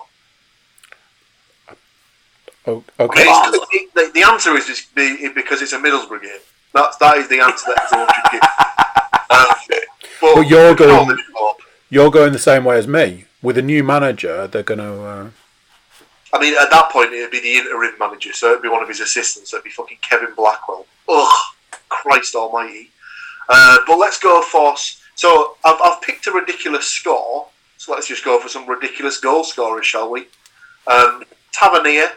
[2.65, 3.23] Oh, I okay.
[3.25, 6.39] mean, it's- it- the, the answer is just be, because it's a Middlesbrough game.
[6.73, 8.41] That's, that is the answer that everyone should give.
[9.29, 9.47] Um,
[10.21, 11.19] but Well, you're we can all going-
[11.89, 13.25] You're going the same way as me.
[13.41, 14.93] With a new manager, they're going to.
[15.03, 15.29] Uh,
[16.31, 18.87] I mean, at that point, it'd be the interim manager, so it'd be one of
[18.87, 19.49] his assistants.
[19.51, 20.85] So it'd be fucking Kevin Blackwell.
[21.09, 21.33] Ugh,
[21.89, 22.91] Christ Almighty.
[23.49, 24.75] Uh, but let's go for.
[25.15, 27.47] So I've, I've picked a ridiculous score.
[27.83, 30.27] So let's just go for some ridiculous goal scorers, shall we?
[30.87, 32.11] Um, Tavernier,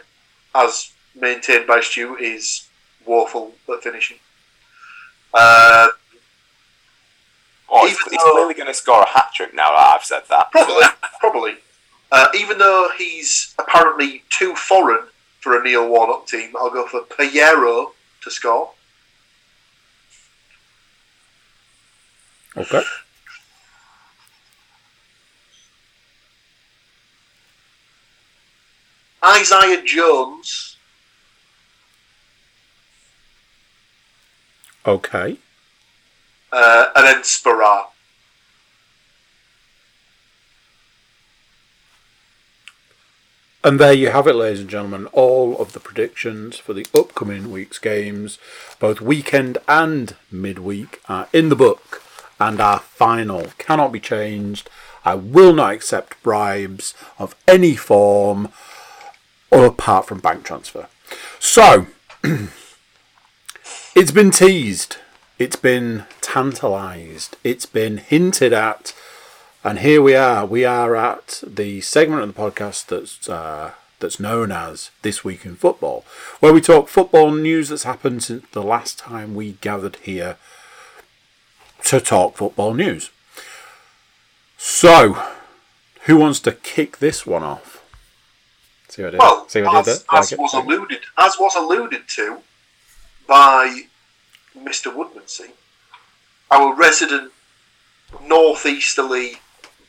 [0.55, 2.69] as maintained by Stu, is
[3.05, 4.15] woeful at finishing.
[5.33, 5.89] Uh,
[7.69, 10.05] Oh, he's, Even he's though- clearly going to score a hat trick now that I've
[10.05, 10.49] said that.
[10.51, 10.85] Probably,
[11.19, 11.55] probably.
[12.13, 15.05] Uh, even though he's apparently too foreign
[15.41, 17.91] for a Neil Warnock team, I'll go for Payero
[18.21, 18.71] to score.
[22.55, 22.83] okay.
[29.27, 30.77] Isaiah Jones,
[34.85, 35.37] Okay.
[36.51, 37.87] uh, and then Sporar.
[43.63, 45.07] And there you have it, ladies and gentlemen.
[45.07, 48.39] All of the predictions for the upcoming week's games,
[48.79, 52.01] both weekend and midweek, are in the book
[52.39, 53.47] and are final.
[53.57, 54.69] Cannot be changed.
[55.03, 58.53] I will not accept bribes of any form
[59.51, 60.87] or apart from bank transfer.
[61.39, 61.87] So,
[63.95, 64.97] it's been teased.
[65.39, 67.37] It's been tantalised.
[67.43, 68.93] It's been hinted at.
[69.63, 70.45] And here we are.
[70.45, 75.45] We are at the segment of the podcast that's uh, that's known as This Week
[75.45, 76.05] in Football,
[76.39, 80.37] where we talk football news that's happened since the last time we gathered here
[81.85, 83.09] to talk football news.
[84.57, 85.23] So,
[86.03, 87.83] who wants to kick this one off?
[88.89, 89.19] See what I did?
[89.19, 90.19] Well, See what I did as, there?
[90.19, 90.39] as Like it?
[90.39, 92.37] was alluded, as was alluded to
[93.27, 93.81] by
[94.57, 94.93] Mr.
[94.93, 95.51] Woodmansey,
[96.51, 97.31] our resident
[98.25, 99.33] northeasterly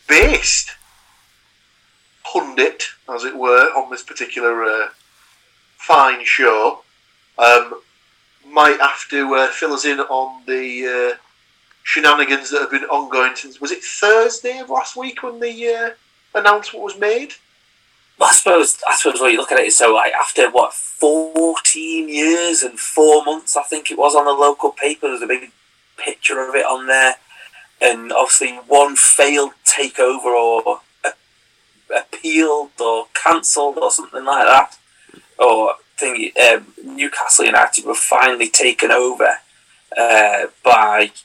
[0.09, 0.73] based
[2.25, 4.89] pundit, as it were, on this particular uh,
[5.77, 6.81] fine show,
[7.39, 7.81] um,
[8.47, 11.17] might have to uh, fill us in on the uh,
[11.85, 15.67] shenanigans that have been ongoing since was it Thursday of last week when the
[16.35, 17.35] uh, announcement was made?
[18.21, 22.63] I suppose I suppose when you look at it, so like after what fourteen years
[22.63, 25.09] and four months, I think it was on the local paper.
[25.09, 25.53] There's a big
[25.97, 27.17] picture of it on there,
[27.81, 34.77] and obviously one failed takeover or a- appealed or cancelled or something like that,
[35.39, 36.33] or thing.
[36.53, 39.39] Um, Newcastle United were finally taken over
[39.97, 41.23] uh, by it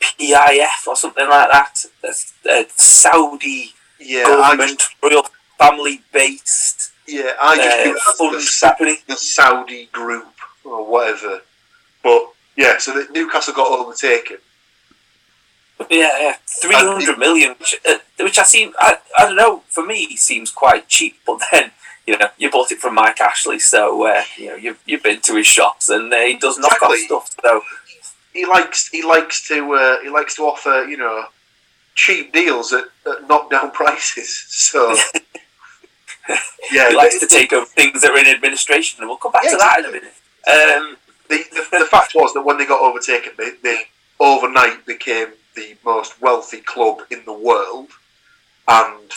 [0.00, 1.84] PIF or something like that.
[2.02, 5.26] That's a Saudi Yeah, I government royal
[5.58, 8.74] family based Yeah, I just uh, it as the, Sa-
[9.08, 10.34] the Saudi group
[10.64, 11.40] or whatever.
[12.02, 14.38] But yeah, so that Newcastle got overtaken.
[15.90, 19.84] Yeah, yeah, three hundred million, which, uh, which I seem, I, I don't know, for
[19.84, 21.18] me seems quite cheap.
[21.26, 21.70] But then,
[22.06, 25.20] you know, you bought it from Mike Ashley, so uh, you know you've, you've been
[25.20, 27.04] to his shops, and uh, he does knock off Exactly.
[27.06, 27.36] stuff.
[27.42, 27.62] So
[28.32, 31.26] He likes he likes to uh, he likes to offer you know
[31.94, 34.44] cheap deals at, at knockdown prices.
[34.48, 34.96] So
[36.72, 39.44] yeah, he likes to take over things that are in administration, and we'll come back
[39.44, 40.14] Yeah, to that in a minute.
[40.48, 40.96] Um,
[41.28, 43.84] the, the, the fact was that when they got overtaken, they, they
[44.20, 47.88] overnight became the most wealthy club in the world,
[48.68, 49.10] and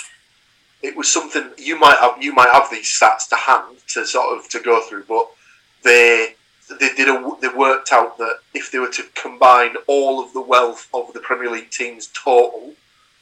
[0.81, 4.37] it was something you might have you might have these stats to hand to sort
[4.37, 5.29] of to go through, but
[5.83, 6.35] they
[6.79, 10.41] they did a, they worked out that if they were to combine all of the
[10.41, 12.73] wealth of the Premier League teams total,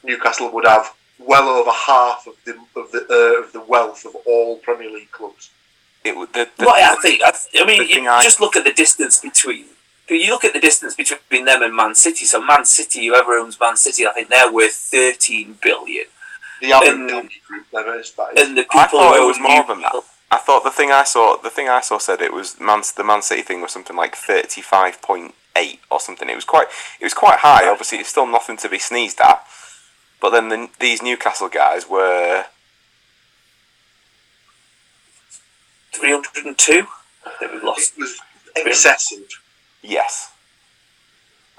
[0.03, 4.15] Newcastle would have well over half of the of the uh, of the wealth of
[4.25, 5.49] all Premier League clubs.
[6.03, 8.63] It, would- the, the, well, I think, I, I mean, you I- just look at
[8.63, 9.65] the distance between.
[10.09, 12.23] You look at the distance between them and Man City.
[12.23, 16.05] So Man City, whoever owns Man City, I think they're worth thirteen billion.
[16.61, 18.47] The average And- group, then is that is.
[18.47, 19.95] and the I people thought who it was own more than that.
[20.31, 23.03] I thought the thing I saw, the thing I saw said it was Man, the
[23.03, 26.29] Man City thing was something like thirty five point eight or something.
[26.29, 26.67] It was quite,
[27.01, 27.67] it was quite high.
[27.69, 29.45] Obviously, it's still nothing to be sneezed at.
[30.19, 32.45] But then the, these Newcastle guys were
[35.93, 36.87] 302
[37.39, 37.93] that we've lost.
[37.97, 38.19] It was
[38.55, 39.19] excessive.
[39.81, 40.31] yes,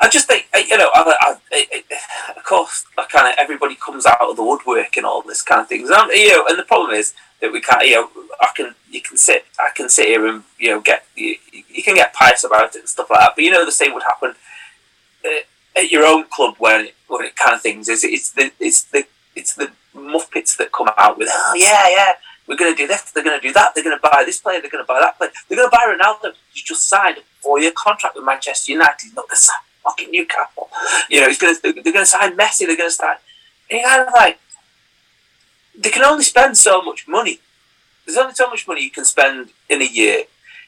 [0.01, 3.75] I just think, you know, I, I, I, I- of course, like kind of everybody
[3.75, 5.91] comes out of the woodwork and all this kind of things.
[5.91, 8.09] And, you know, and the problem is that we can't, you know,
[8.41, 11.37] I can, you can sit, I can sit here and you know get, you,
[11.69, 13.33] you can get pious about it and stuff like that.
[13.37, 14.35] But you know, the same would happen
[15.25, 15.29] uh,
[15.79, 19.05] at your own club when it, it kind of things is it's the it's the
[19.35, 22.13] it's the muppets that come out with oh yeah yeah
[22.47, 24.39] we're going to do this they're going to do that they're going to buy this
[24.39, 26.35] player they're going to buy that player they're going to buy Ronaldo.
[26.55, 30.69] You just signed a four year contract with Manchester United he's not sign fucking Newcastle.
[31.09, 33.17] You know he's going to they're going to sign Messi they're going to sign
[33.71, 34.39] and you're kind of like
[35.79, 37.39] they can only spend so much money.
[38.05, 40.25] There's only so much money you can spend in a year.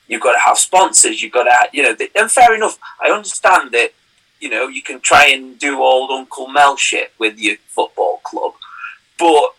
[0.06, 3.72] You've got to have sponsors you've got to you know and fair enough I understand
[3.72, 3.92] that
[4.41, 8.55] you know, you can try and do old Uncle Mel shit with your football club,
[9.18, 9.55] but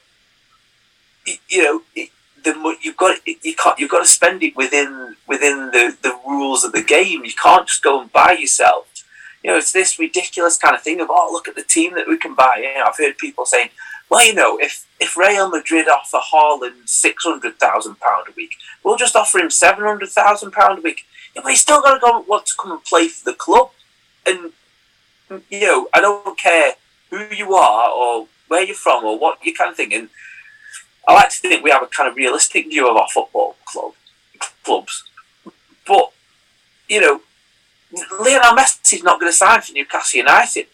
[1.48, 1.82] you know,
[2.44, 6.64] the you've got you can't you've got to spend it within within the the rules
[6.64, 7.24] of the game.
[7.24, 8.88] You can't just go and buy yourself.
[9.44, 12.08] You know, it's this ridiculous kind of thing of oh, look at the team that
[12.08, 12.56] we can buy.
[12.58, 13.70] You know, I've heard people saying,
[14.10, 18.56] well, you know, if if Real Madrid offer Haaland six hundred thousand pound a week,
[18.84, 21.06] we'll just offer him seven hundred thousand pound a week.
[21.36, 23.72] Yeah, but he's still got to go want to come and play for the club,
[24.26, 24.52] and
[25.50, 26.74] you know, I don't care
[27.10, 29.94] who you are or where you're from or what you kind of thing.
[29.94, 30.10] And
[31.08, 33.94] I like to think we have a kind of realistic view of our football club
[34.64, 35.04] clubs.
[35.88, 36.12] But
[36.88, 37.22] you know,
[38.20, 40.68] Lionel Messi's not going to sign for Newcastle United.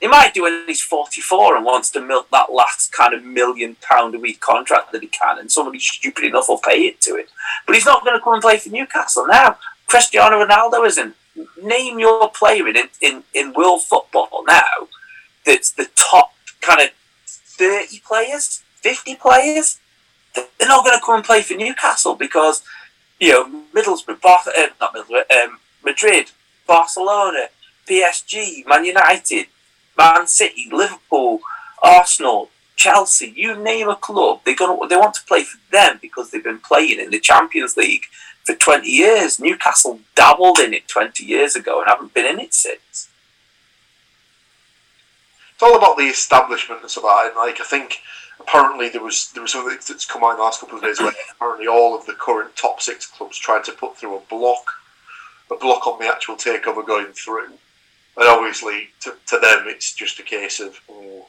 [0.00, 3.76] He might do when he's 44 and wants to milk that last kind of million
[3.82, 7.16] pound a week contract that he can, and somebody stupid enough will pay it to
[7.16, 7.26] him.
[7.66, 9.58] But he's not going to come and play for Newcastle now.
[9.86, 11.14] Cristiano Ronaldo isn't.
[11.62, 14.88] Name your player in, in, in world football now
[15.44, 16.90] that's the top kind of
[17.26, 19.78] 30 players, 50 players.
[20.34, 22.62] They're not going to come and play for Newcastle because,
[23.18, 26.30] you know, Middlesbrough, Bar- uh, not Middlesbrough, um, Madrid,
[26.66, 27.48] Barcelona,
[27.88, 29.46] PSG, Man United,
[29.98, 31.40] Man City, Liverpool,
[31.82, 36.30] Arsenal, Chelsea, you name a club, they're gonna they want to play for them because
[36.30, 38.04] they've been playing in the Champions League
[38.44, 39.40] for twenty years.
[39.40, 43.08] Newcastle dabbled in it twenty years ago and haven't been in it since.
[45.54, 47.38] It's all about the establishment and stuff like that.
[47.38, 47.98] Like I think
[48.40, 51.00] apparently there was there was something that's come out in the last couple of days
[51.00, 54.64] where apparently all of the current top six clubs tried to put through a block,
[55.50, 57.52] a block on the actual takeover going through.
[58.16, 61.26] And obviously to, to them it's just a case of oh,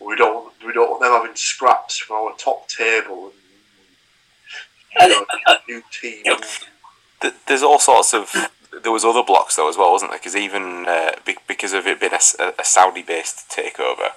[0.00, 3.32] we don't we don't want them having scraps from our top table
[4.98, 6.24] you know, uh, new team.
[7.46, 8.32] There's all sorts of.
[8.82, 10.18] There was other blocks though as well, wasn't there?
[10.18, 11.12] Because even uh,
[11.46, 14.10] because of it being a Saudi-based takeover,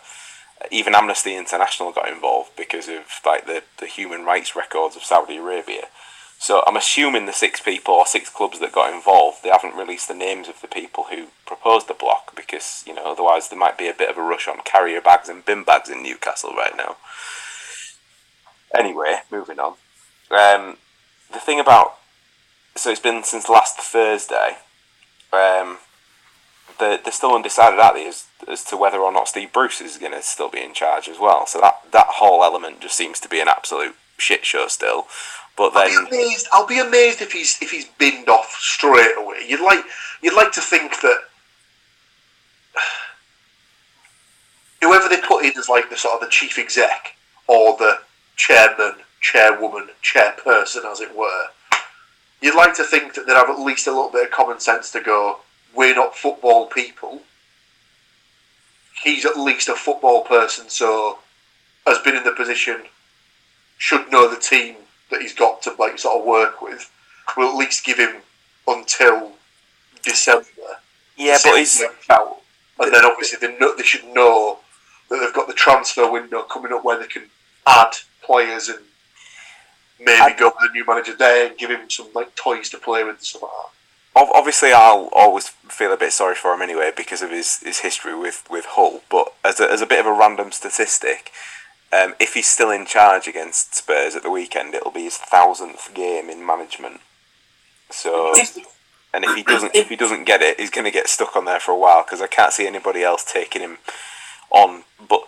[0.71, 5.37] even Amnesty International got involved because of like the, the human rights records of Saudi
[5.37, 5.87] Arabia.
[6.39, 10.09] So I'm assuming the six people or six clubs that got involved, they haven't released
[10.09, 13.77] the names of the people who proposed the block because you know otherwise there might
[13.77, 16.75] be a bit of a rush on carrier bags and bin bags in Newcastle right
[16.75, 16.97] now.
[18.77, 19.75] Anyway, moving on.
[20.33, 20.77] Um,
[21.31, 21.97] the thing about
[22.75, 24.57] so it's been since last Thursday.
[25.31, 25.77] Um,
[26.79, 29.97] they're, they're still undecided, aren't they, as, as to whether or not Steve Bruce is
[29.97, 31.45] going to still be in charge as well.
[31.45, 35.07] So that, that whole element just seems to be an absolute shit show still.
[35.55, 36.47] But I'll then, be amazed.
[36.51, 39.45] I'll be amazed if he's if he's binned off straight away.
[39.47, 39.83] You'd like
[40.23, 41.19] you'd like to think that
[44.81, 47.15] whoever they put in as like the sort of the chief exec
[47.47, 47.99] or the
[48.35, 51.47] chairman, chairwoman, chairperson, as it were,
[52.41, 54.91] you'd like to think that they'd have at least a little bit of common sense
[54.91, 55.39] to go.
[55.73, 57.21] We're not football people.
[59.01, 61.19] He's at least a football person, so
[61.87, 62.83] has been in the position,
[63.77, 64.75] should know the team
[65.09, 66.91] that he's got to like sort of work with.
[67.35, 68.21] We'll at least give him
[68.67, 69.31] until
[70.03, 70.47] December.
[71.17, 72.37] yeah, but he's out.
[72.79, 74.59] and then obviously they know, they should know
[75.09, 77.23] that they've got the transfer window coming up where they can
[77.65, 78.79] add players and
[79.99, 82.77] maybe I- go with the new manager there and give him some like toys to
[82.77, 83.51] play with and stuff like
[84.25, 84.29] that.
[84.35, 88.15] obviously I'll always feel a bit sorry for him anyway because of his, his history
[88.17, 89.01] with, with Hull.
[89.09, 91.31] But as a, as a bit of a random statistic,
[91.91, 95.93] um, if he's still in charge against Spurs at the weekend, it'll be his thousandth
[95.93, 97.01] game in management.
[97.91, 98.33] So,
[99.13, 101.45] and if he doesn't if he doesn't get it, he's going to get stuck on
[101.45, 103.77] there for a while because I can't see anybody else taking him
[104.49, 104.83] on.
[105.07, 105.21] But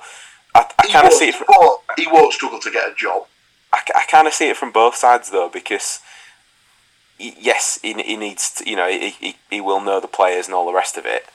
[0.56, 1.36] I, I kind of see it.
[1.48, 3.28] won't- he won't struggle to get a job.
[3.76, 6.00] I, I kind of see it from both sides though, because
[7.20, 10.56] yes, he, he needs to, you know, he, he, he will know the players and
[10.56, 11.26] all the rest of it,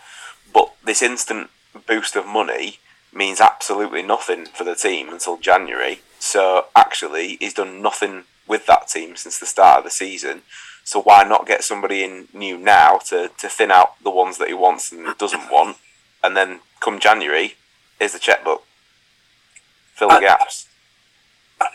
[0.52, 1.50] but this instant
[1.86, 2.78] boost of money
[3.12, 6.00] means absolutely nothing for the team until January.
[6.18, 10.42] So actually, he's done nothing with that team since the start of the season.
[10.84, 14.48] So why not get somebody in new now to, to thin out the ones that
[14.48, 15.76] he wants and doesn't want,
[16.24, 17.54] and then come January,
[18.00, 18.64] is the checkbook,
[19.94, 20.66] fill the I- gaps.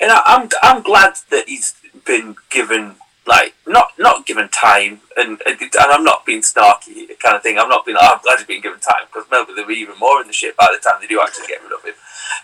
[0.01, 1.75] And I, I'm I'm glad that he's
[2.05, 2.95] been given
[3.27, 7.57] like not not given time, and and I'm not being snarky kind of thing.
[7.57, 10.21] I'm not being like, I'm glad he's been given time because maybe be even more
[10.21, 11.95] in the shit by the time they do actually get rid of him.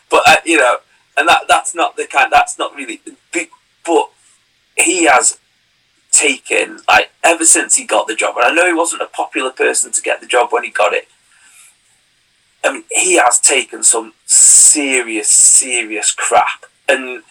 [0.10, 0.78] But uh, you know,
[1.18, 2.32] and that that's not the kind.
[2.32, 3.50] That's not really big.
[3.86, 4.10] But
[4.78, 5.40] he has
[6.12, 9.52] taken like ever since he got the job, and I know he wasn't a popular
[9.52, 11.08] person to get the job when he got it.
[12.64, 17.24] I mean, he has taken some serious, serious crap, and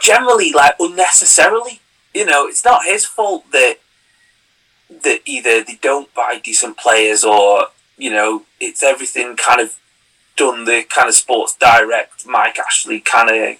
[0.00, 1.80] generally, like unnecessarily.
[2.14, 3.78] You know, it's not his fault that
[5.02, 9.78] that either they don't buy decent players or you know it's everything kind of
[10.36, 13.56] done the kind of sports direct Mike Ashley kind of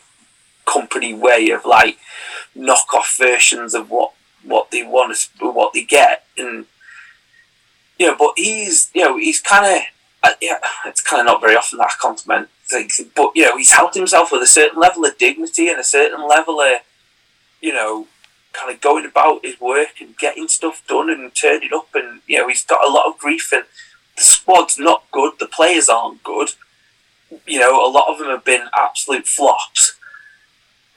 [0.64, 1.98] company way of like
[2.54, 4.12] knock off versions of what
[4.42, 6.66] what they want to what they get and
[7.98, 11.56] you know but he's you know he's kind of yeah it's kind of not very
[11.56, 15.04] often that I compliment things but you know he's held himself with a certain level
[15.04, 16.80] of dignity and a certain level of
[17.60, 18.06] you know
[18.52, 22.38] kind of going about his work and getting stuff done and turning up and you
[22.38, 23.64] know he's got a lot of grief and
[24.16, 26.50] the squad's not good the players aren't good.
[27.46, 29.96] You know a lot of them have been absolute flops.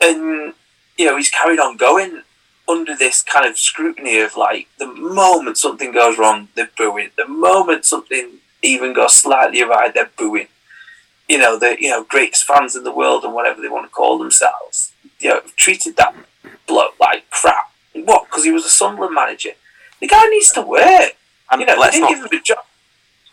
[0.02, 0.54] And
[0.98, 2.24] you know he's carried on going
[2.68, 7.12] under this kind of scrutiny of like the moment something goes wrong they're booing.
[7.18, 10.48] The moment something even goes slightly awry they're booing
[11.28, 13.90] you know the you know greatest fans in the world and whatever they want to
[13.90, 16.16] call themselves you know treated that
[16.68, 19.52] bloke like crap what because he was a Sunderland manager
[20.00, 21.16] the guy needs to work
[21.52, 22.60] And you know let's didn't not give him a job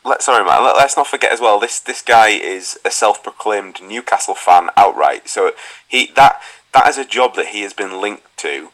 [0.05, 0.65] let, sorry, man.
[0.65, 1.61] Let, us not forget as well.
[1.61, 5.29] This this guy is a self-proclaimed Newcastle fan outright.
[5.29, 5.53] So
[5.87, 6.41] he that
[6.75, 8.71] that is a job that he has been linked to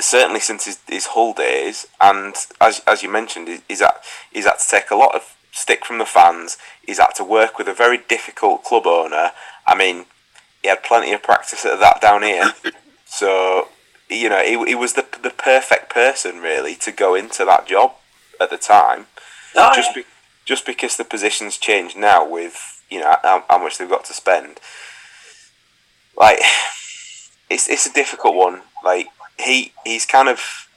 [0.00, 1.86] certainly since his, his Hull days.
[2.00, 3.92] And as as you mentioned, he- he's had
[4.32, 6.58] he's had to take a lot of stick from the fans.
[6.86, 9.32] He's had to work with a very difficult club owner.
[9.66, 10.06] I mean,
[10.62, 12.52] he had plenty of practice at that down here.
[13.08, 13.68] So
[14.10, 17.92] you know, he, he was the the perfect person really to go into that job
[18.40, 19.06] at the time
[19.56, 20.04] Oh, just be,
[20.44, 24.12] just because the positions changed now with you know how, how much they've got to
[24.12, 24.60] spend.
[26.16, 26.38] Like
[27.50, 28.62] it's it's a difficult one.
[28.84, 30.68] Like he he's kind of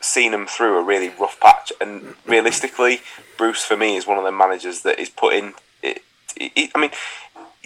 [0.00, 3.00] seen him through a really rough patch, and realistically,
[3.36, 5.54] Bruce for me is one of the managers that is put in.
[5.82, 6.02] It,
[6.36, 6.90] it, I mean,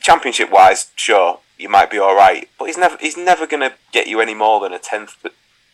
[0.01, 3.77] championship wise, sure you might be all right, but he's never he's never going to
[3.93, 5.27] get you any more than a tenth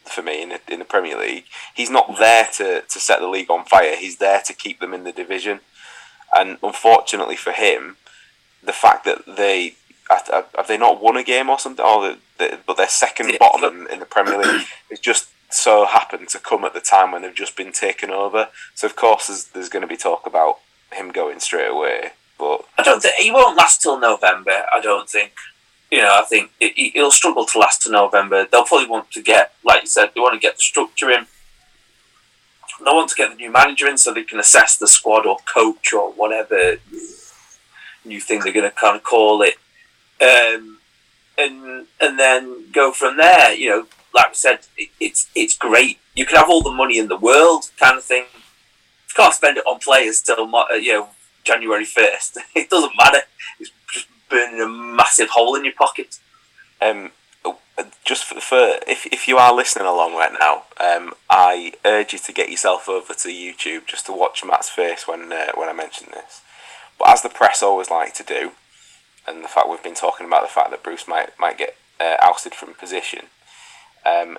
[0.05, 1.45] for me in the, in the Premier League.
[1.75, 3.97] He's not there to, to set the league on fire.
[3.97, 5.61] He's there to keep them in the division.
[6.37, 7.97] And unfortunately for him,
[8.63, 9.75] the fact that they
[10.11, 13.37] have have they not won a game or something, or the, the, but they're second
[13.39, 17.13] bottom in, in the Premier League, is just so happened to come at the time
[17.13, 18.49] when they've just been taken over.
[18.75, 20.59] So of course there's, there's going to be talk about
[20.93, 22.11] him going straight away.
[22.39, 24.65] But I don't think he won't last till November.
[24.73, 25.33] I don't think.
[25.91, 28.45] You know, I think it, he- he'll struggle to last to November.
[28.45, 31.27] They'll probably want to get, like you said, they want to get the structure in.
[32.85, 35.39] They want to get the new manager in so they can assess the squad or
[35.47, 36.79] coach or whatever
[38.07, 39.55] new thing they're going to kind of call it,
[40.23, 40.79] um,
[41.37, 43.53] and and then go from there.
[43.55, 43.87] You know,
[44.17, 45.99] like I said, it, it's it's great.
[46.15, 48.25] You can have all the money in the world, kind of thing.
[48.35, 51.09] You can't spend it on players till uh, you know
[51.45, 52.39] January first.
[52.57, 53.21] It doesn't matter.
[53.61, 56.19] It's just burning a massive hole in your pocket.
[56.81, 57.11] Um,
[58.05, 62.19] just for, for if if you are listening along right now, um, I urge you
[62.21, 65.73] to get yourself over to YouTube just to watch Matt's face when uh, when I
[65.73, 66.41] mention this.
[66.99, 68.53] But as the press always like to do,
[69.29, 72.17] and the fact we've been talking about the fact that Bruce might might get uh,
[72.23, 73.27] ousted from position,
[74.07, 74.39] um,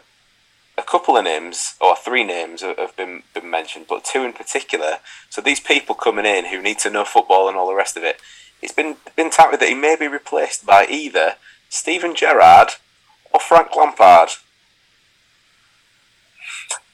[0.77, 4.99] a couple of names or three names have been been mentioned, but two in particular.
[5.29, 8.03] So these people coming in who need to know football and all the rest of
[8.03, 8.19] it,
[8.61, 11.35] it's been been touted that he may be replaced by either
[11.69, 12.69] Steven Gerrard
[13.33, 14.29] or Frank Lampard.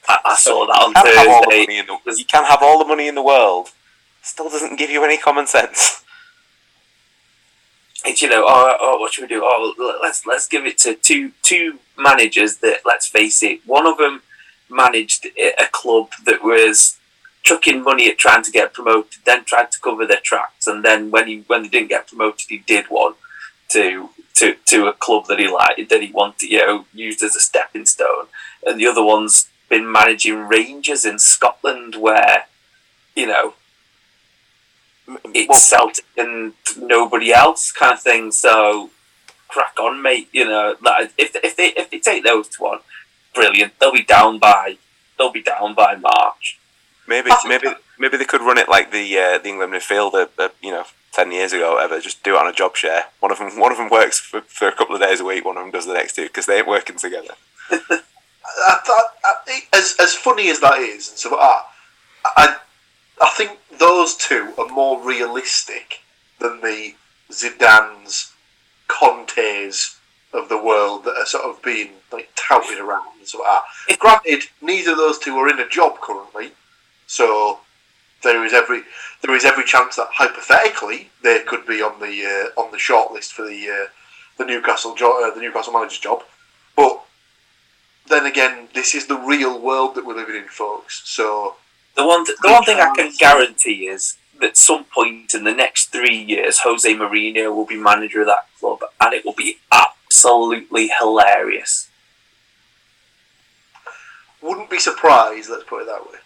[0.08, 1.82] I, I saw that on You can, Thursday.
[1.86, 3.70] the, you can have all the money in the world,
[4.22, 6.03] still doesn't give you any common sense.
[8.04, 9.42] It's you know, oh, oh, what should we do?
[9.42, 13.98] Oh, let's let's give it to two two managers that let's face it, one of
[13.98, 14.22] them
[14.68, 16.98] managed a club that was
[17.42, 21.10] chucking money at trying to get promoted, then tried to cover their tracks, and then
[21.10, 23.14] when he when they didn't get promoted, he did one
[23.68, 27.36] to to to a club that he liked that he wanted, you know, used as
[27.36, 28.26] a stepping stone,
[28.66, 32.46] and the other one's been managing Rangers in Scotland, where
[33.14, 33.54] you know
[35.34, 38.32] it's Well- Celtic and nobody else kind of thing.
[38.32, 38.90] So
[39.48, 40.28] crack on, mate.
[40.32, 42.80] You know, like if if they if they take those two on,
[43.34, 43.78] brilliant.
[43.78, 44.78] They'll be down by
[45.18, 46.58] they'll be down by March.
[47.06, 50.26] Maybe maybe that- maybe they could run it like the uh, the England midfield, uh,
[50.38, 52.00] uh, you know, ten years ago, or whatever.
[52.00, 53.04] Just do it on a job share.
[53.20, 55.44] One of them one of them works for, for a couple of days a week.
[55.44, 57.34] One of them does the next two because they ain't working together.
[57.70, 61.62] I, I, I, as as funny as that is, and so I,
[62.36, 62.56] I,
[63.20, 66.00] I think those two are more realistic
[66.40, 66.94] than the
[67.30, 68.32] Zidane's,
[68.86, 69.98] Contes
[70.32, 73.62] of the world that are sort of being like touted around and so on.
[73.98, 76.52] Granted, neither of those two are in a job currently,
[77.06, 77.60] so
[78.22, 78.82] there is every
[79.22, 82.24] there is every chance that hypothetically they could be on the
[82.56, 83.86] uh, on the shortlist for the uh,
[84.36, 86.22] the Newcastle jo- uh, the Newcastle manager's job,
[86.76, 87.00] but
[88.06, 91.02] then again, this is the real world that we're living in, folks.
[91.08, 91.56] So
[91.96, 95.52] The one th- the one thing I can guarantee is that some point in the
[95.52, 99.58] next three years, Jose Mourinho will be manager of that club, and it will be
[99.70, 101.88] absolutely hilarious.
[104.42, 105.48] wouldn't be surprised.
[105.48, 106.18] Let's put it that way.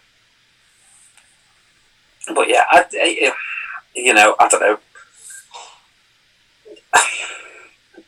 [2.35, 3.33] But yeah, I, I,
[3.95, 4.79] you know, I don't know.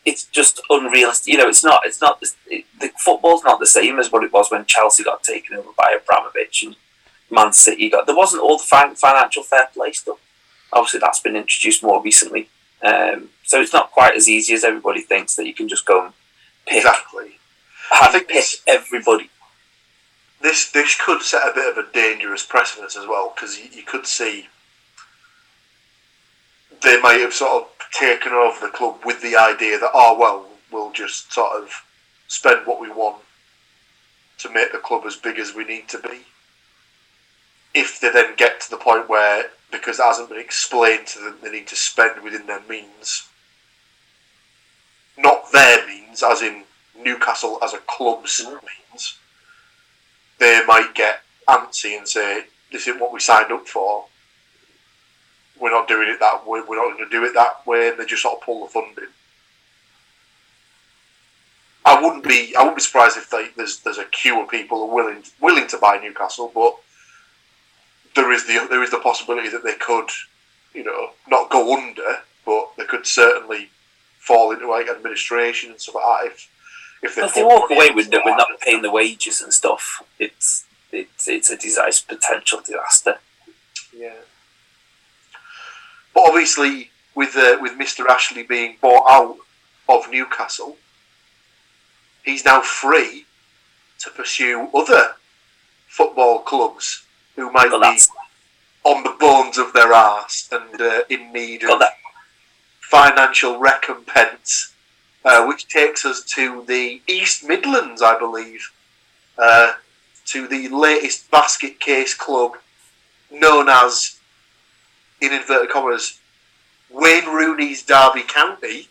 [0.03, 1.31] It's just unrealistic.
[1.31, 1.83] You know, it's not.
[1.85, 2.23] It's not.
[2.47, 5.69] It, the football's not the same as what it was when Chelsea got taken over
[5.77, 6.75] by Abramovich and
[7.31, 8.07] Man City got.
[8.07, 10.19] There wasn't all the fin- financial fair play stuff.
[10.73, 12.49] Obviously, that's been introduced more recently.
[12.83, 16.05] Um, so it's not quite as easy as everybody thinks that you can just go
[16.07, 16.15] and
[16.67, 17.39] pick, Exactly.
[17.93, 19.31] I think pick this- everybody.
[20.41, 23.83] This this could set a bit of a dangerous precedent as well because you, you
[23.83, 24.49] could see
[26.83, 30.47] they might have sort of taken over the club with the idea that oh well
[30.73, 31.85] we'll just sort of
[32.29, 33.21] spend what we want
[34.39, 36.21] to make the club as big as we need to be.
[37.75, 41.37] If they then get to the point where because it hasn't been explained to them
[41.43, 43.29] they need to spend within their means,
[45.17, 46.65] not their means, as in
[46.99, 48.61] Newcastle as a club's mm.
[48.93, 49.19] means,
[50.39, 54.07] they might get antsy and say, "This isn't what we signed up for.
[55.59, 56.61] We're not doing it that way.
[56.67, 58.73] We're not going to do it that way," and they just sort of pull the
[58.73, 59.13] funding.
[61.85, 62.55] I wouldn't be.
[62.57, 65.23] I wouldn't be surprised if they, there's there's a queue of people who are willing
[65.41, 66.77] willing to buy Newcastle, but
[68.15, 70.11] there is the there is the possibility that they could,
[70.75, 73.71] you know, not go under, but they could certainly
[74.19, 76.51] fall into like administration and stuff like that if
[77.03, 80.65] if they, If they walk away with, with not paying the wages and stuff, it's
[80.93, 83.19] it's it's a disaster, potential disaster.
[83.97, 84.21] Yeah.
[86.15, 88.07] But obviously, with uh, with Mr.
[88.07, 89.37] Ashley being bought out
[89.89, 90.77] of Newcastle,
[92.23, 93.25] he's now free
[94.01, 95.15] to pursue other
[95.87, 97.05] football clubs
[97.41, 98.01] who might Well, be
[98.85, 101.97] on the bones of their arse and uh, in need well, of that,
[102.81, 104.75] financial recompense,
[105.25, 108.71] uh, which takes us to the East Midlands, I believe,
[109.39, 109.75] uh,
[110.27, 112.57] to the latest basket case club
[113.31, 114.19] known as,
[115.21, 116.19] in inverted commas,
[116.91, 118.89] Wayne Rooney's Derby County.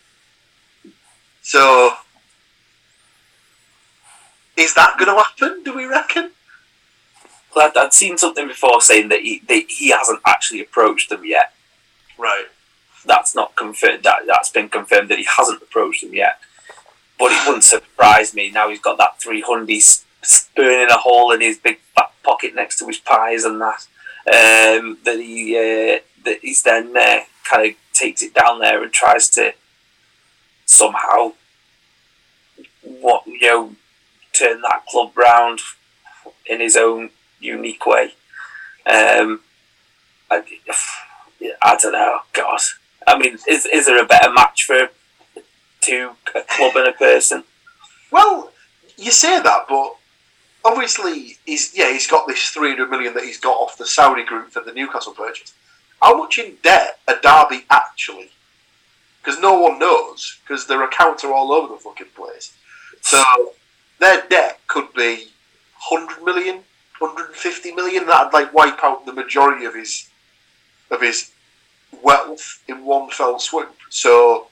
[1.41, 1.93] So,
[4.56, 5.64] is that going to happen?
[5.64, 6.32] Do we reckon?
[7.56, 11.26] Well, I'd, I'd seen something before saying that he that he hasn't actually approached them
[11.26, 11.54] yet.
[12.18, 12.45] Right.
[13.06, 14.04] That's not confirmed.
[14.04, 16.39] That that's been confirmed that he hasn't approached them yet.
[17.18, 19.82] But it wouldn't surprise me now he's got that three hundred
[20.56, 23.88] burning a hole in his big back pocket next to his pies and that.
[24.28, 28.91] Um, that he uh, that he's then uh, kind of takes it down there and
[28.91, 29.54] tries to
[30.66, 31.34] somehow
[32.82, 33.76] what you know
[34.34, 35.60] turn that club round
[36.45, 38.13] in his own unique way.
[38.85, 39.41] Um,
[40.31, 40.43] I,
[41.61, 42.19] I don't know.
[42.33, 42.59] God,
[43.07, 44.89] I mean, is is there a better match for
[45.81, 47.43] two a club and a person?
[48.11, 48.51] Well,
[48.97, 49.95] you say that, but
[50.65, 54.23] obviously he's yeah he's got this three hundred million that he's got off the Saudi
[54.23, 55.53] group for the Newcastle purchase.
[56.01, 58.31] How much in debt are Derby actually?
[59.21, 62.53] Because no one knows because their accounts are all over the fucking place.
[63.01, 63.23] So
[63.99, 65.27] their debt could be
[65.89, 66.63] 100 million,
[67.00, 68.06] 150 million.
[68.06, 70.10] That'd like wipe out the majority of his
[70.91, 71.32] of his
[72.04, 73.76] wealth in one fell swoop.
[73.89, 74.47] So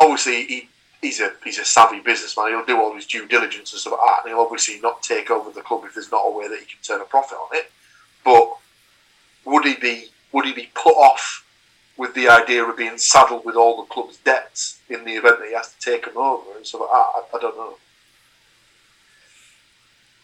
[0.00, 0.68] obviously he
[1.00, 2.48] he's a he's a savvy businessman.
[2.48, 5.30] He'll do all his due diligence and stuff like that, and he'll obviously not take
[5.30, 7.56] over the club if there's not a way that he can turn a profit on
[7.56, 7.70] it.
[8.24, 8.56] But
[9.44, 11.44] would he be would he be put off
[11.96, 15.48] with the idea of being saddled with all the club's debts in the event that
[15.48, 16.96] he has to take them over and stuff like that.
[16.96, 17.76] I, I don't know.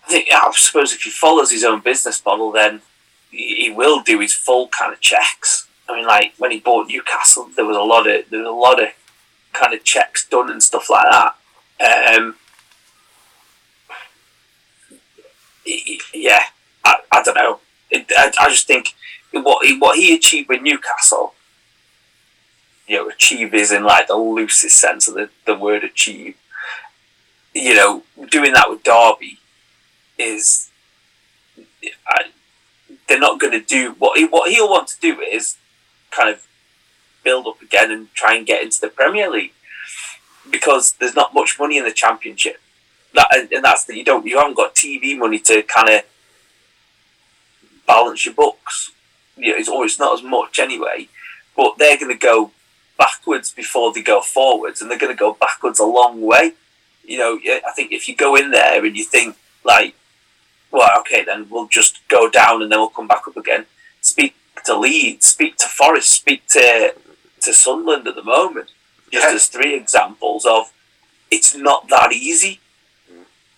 [0.06, 2.82] I think I suppose if he follows his own business model, then
[3.30, 5.66] he, will do his full kind of checks.
[5.88, 8.52] I mean, like when he bought Newcastle, there was a lot of there was a
[8.52, 8.88] lot of
[9.52, 12.16] kind of checks done and stuff like that.
[12.16, 12.36] Um,
[16.12, 16.44] yeah,
[16.84, 17.60] I, I don't know.
[17.90, 18.94] It, I, I just think
[19.32, 21.34] what he, what he achieved with Newcastle,
[22.86, 26.36] you know, achieve is in like the loosest sense of the, the word achieve.
[27.54, 29.38] You know, doing that with Derby
[30.18, 30.70] is
[32.06, 32.26] I,
[33.08, 35.56] they're not going to do what he, what he'll want to do is
[36.10, 36.46] kind of
[37.22, 39.52] build up again and try and get into the Premier League
[40.50, 42.60] because there's not much money in the Championship.
[43.14, 46.02] That and, that's that you don't you haven't got TV money to kind of
[47.86, 48.92] balance your books.
[49.36, 51.08] You know, it's always not as much anyway.
[51.56, 52.50] But they're going to go
[52.98, 56.52] backwards before they go forwards, and they're going to go backwards a long way.
[57.04, 59.94] You know, I think if you go in there and you think like,
[60.74, 63.66] well, okay, then we'll just go down and then we'll come back up again.
[64.00, 64.34] Speak
[64.66, 66.94] to Leeds, speak to Forest, speak to
[67.42, 68.70] to Sunderland at the moment.
[69.12, 69.34] Just Yeah.
[69.34, 70.72] as three examples of
[71.30, 72.60] it's not that easy.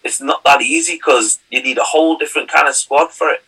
[0.04, 3.42] It's not that easy because you need a whole different kind of squad for it.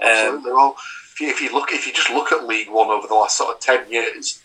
[0.00, 0.52] Um, Absolutely.
[0.52, 0.76] Well,
[1.12, 3.36] if you, if you look, if you just look at League One over the last
[3.36, 4.42] sort of ten years,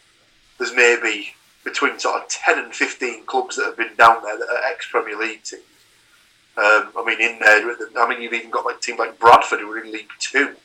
[0.58, 4.50] there's maybe between sort of ten and fifteen clubs that have been down there that
[4.50, 5.64] are ex Premier League teams.
[6.60, 9.72] Um, I mean, in there, I mean, you've even got like teams like Bradford who
[9.72, 10.56] are in League Two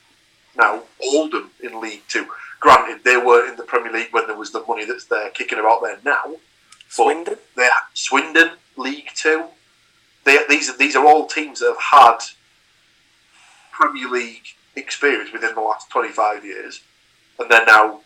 [0.57, 2.27] now, Oldham in League Two.
[2.59, 5.61] Granted, they were in the Premier League when there was the money that's there kicking
[5.61, 6.37] about there now.
[6.89, 7.37] Swindon.
[7.57, 9.47] They Swindon League Two.
[10.25, 12.19] They, these are these are all teams that have had
[13.71, 16.81] Premier League experience within the last twenty five years,
[17.39, 18.01] and they're now,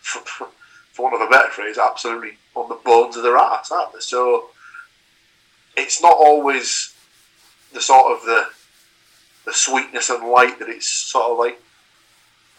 [0.00, 0.18] for,
[0.92, 4.00] for, want of a better phrase, absolutely on the bones of their ass, aren't they?
[4.00, 4.50] So
[5.76, 6.94] it's not always
[7.72, 8.46] the sort of the
[9.44, 11.60] the sweetness and light that it's sort of like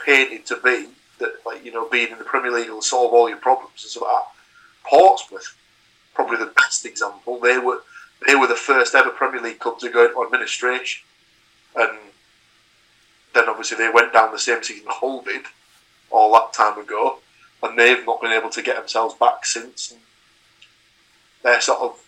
[0.03, 0.87] painted to be.
[1.19, 3.91] That like you know, being in the Premier League will solve all your problems and
[3.91, 4.89] stuff like that.
[4.89, 5.55] Portsmouth,
[6.13, 7.39] probably the best example.
[7.39, 7.81] They were
[8.25, 11.03] they were the first ever Premier League club to go into administration,
[11.75, 11.97] and
[13.33, 15.45] then obviously they went down the same season Hull did
[16.09, 17.19] all that time ago,
[17.63, 19.91] and they've not been able to get themselves back since.
[19.91, 20.01] And
[21.43, 22.03] they're sort of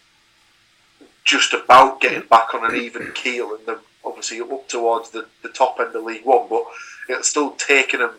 [1.23, 5.49] just about getting back on an even keel, and they're obviously up towards the, the
[5.49, 6.63] top end of League One, but
[7.09, 8.15] it's still taken them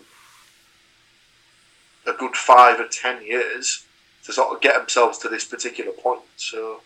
[2.07, 3.84] a good five or ten years
[4.24, 6.20] to sort of get themselves to this particular point.
[6.36, 6.80] So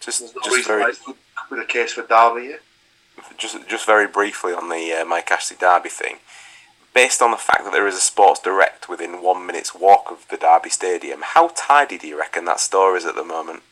[0.00, 1.16] Just, there's no just reason very, why it could
[1.50, 2.46] be the case for Derby.
[2.46, 2.60] here.
[3.36, 6.16] just, just very briefly on the uh, Mike Ashley Derby thing.
[6.94, 10.26] Based on the fact that there is a Sports Direct within one minute's walk of
[10.30, 13.62] the Derby Stadium, how tidy do you reckon that store is at the moment?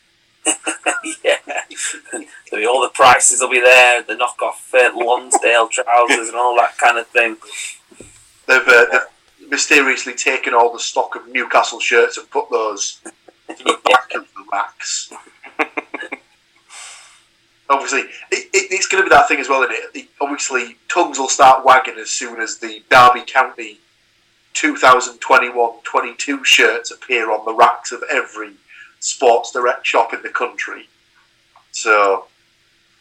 [1.24, 1.36] Yeah,
[2.12, 4.02] There'll be all the prices will be there.
[4.02, 7.36] The knockoff uh, Lonsdale trousers and all that kind of thing.
[8.46, 13.00] They've, uh, they've mysteriously taken all the stock of Newcastle shirts and put those
[13.48, 15.12] in the back of the racks.
[17.70, 19.90] Obviously, it, it, it's going to be that thing as well, isn't it?
[19.94, 20.08] it?
[20.20, 23.78] Obviously, tongues will start wagging as soon as the Derby County
[24.54, 28.52] 2021-22 shirts appear on the racks of every
[29.04, 30.88] Sports Direct shop in the country.
[31.72, 32.24] So,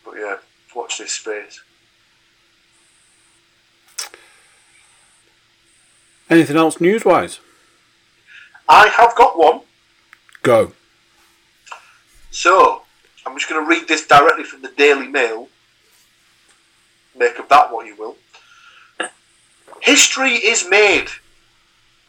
[0.03, 0.35] but yeah,
[0.75, 1.61] watch this space.
[6.29, 7.39] Anything else news wise?
[8.67, 9.61] I have got one.
[10.41, 10.73] Go.
[12.31, 12.81] So,
[13.25, 15.47] I'm just going to read this directly from the Daily Mail.
[17.17, 18.17] Make of that what you will.
[19.79, 21.07] History is made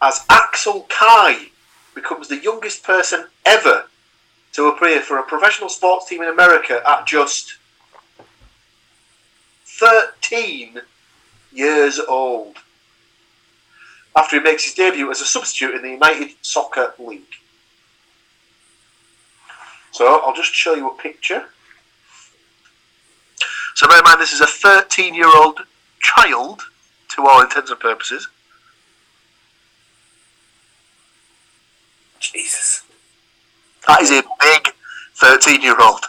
[0.03, 1.53] as Axel Kei
[1.95, 3.87] becomes the youngest person ever
[4.53, 7.57] to appear for a professional sports team in America at just
[9.67, 10.81] 13
[11.53, 12.57] years old.
[14.17, 17.23] After he makes his debut as a substitute in the United Soccer League.
[19.91, 21.47] So I'll just show you a picture.
[23.75, 25.61] So bear in mind, this is a 13 year old
[26.01, 26.63] child
[27.17, 28.29] to all intents and purposes.
[32.33, 32.83] Jesus.
[33.87, 34.75] That is a big
[35.17, 36.05] 13 year old.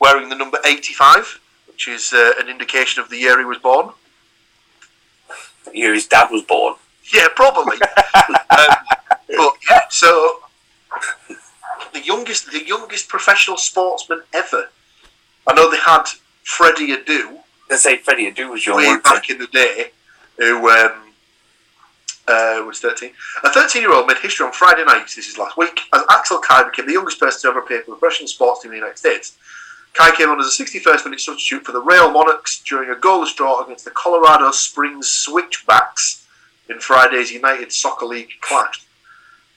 [0.00, 3.90] Wearing the number 85, which is uh, an indication of the year he was born.
[5.72, 6.74] Year his dad was born.
[7.12, 7.76] Yeah, probably.
[8.14, 8.76] um,
[9.28, 10.40] but yeah, so
[11.92, 14.68] the youngest, the youngest professional sportsman ever.
[15.46, 16.04] I know they had
[16.42, 19.90] Freddie Adu They say Freddie Adu was young, way back in the day,
[20.36, 20.92] who um,
[22.28, 23.12] uh, was 13.
[23.44, 26.38] A 13 year old made history on Friday night, this is last week, as Axel
[26.38, 28.78] Kei became the youngest person to ever appear for the professional sports team in the
[28.78, 29.36] United States.
[29.94, 33.34] Kei came on as a 61st minute substitute for the Real Monarchs during a goalless
[33.34, 36.26] draw against the Colorado Springs Switchbacks
[36.68, 38.84] in Friday's United Soccer League clash.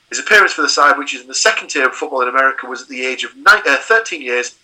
[0.09, 2.67] His appearance for the side, which is in the second tier of football in America,
[2.67, 4.55] was at the age of nine, uh, 13 years,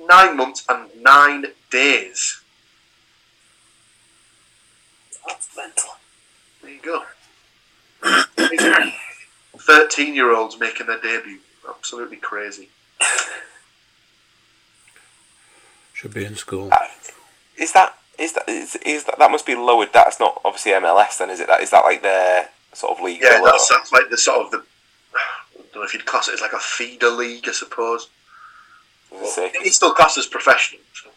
[0.00, 2.40] 9 months, and 9 days.
[5.26, 5.90] That's mental.
[6.62, 7.04] There you go.
[8.02, 11.38] 13 year olds making their debut.
[11.68, 12.70] Absolutely crazy.
[15.92, 16.70] Should be in school.
[17.56, 19.92] Is that is that is, is that that must be lowered?
[19.92, 21.18] That's not obviously MLS.
[21.18, 21.46] Then is it?
[21.46, 23.20] That is that like their sort of league?
[23.22, 23.52] Yeah, below?
[23.52, 24.64] that sounds like the sort of the.
[25.14, 28.08] I don't know if you'd class it as like a feeder league, I suppose.
[29.12, 29.38] Let's.
[29.38, 30.80] It's still classed as professional.
[30.92, 31.10] so.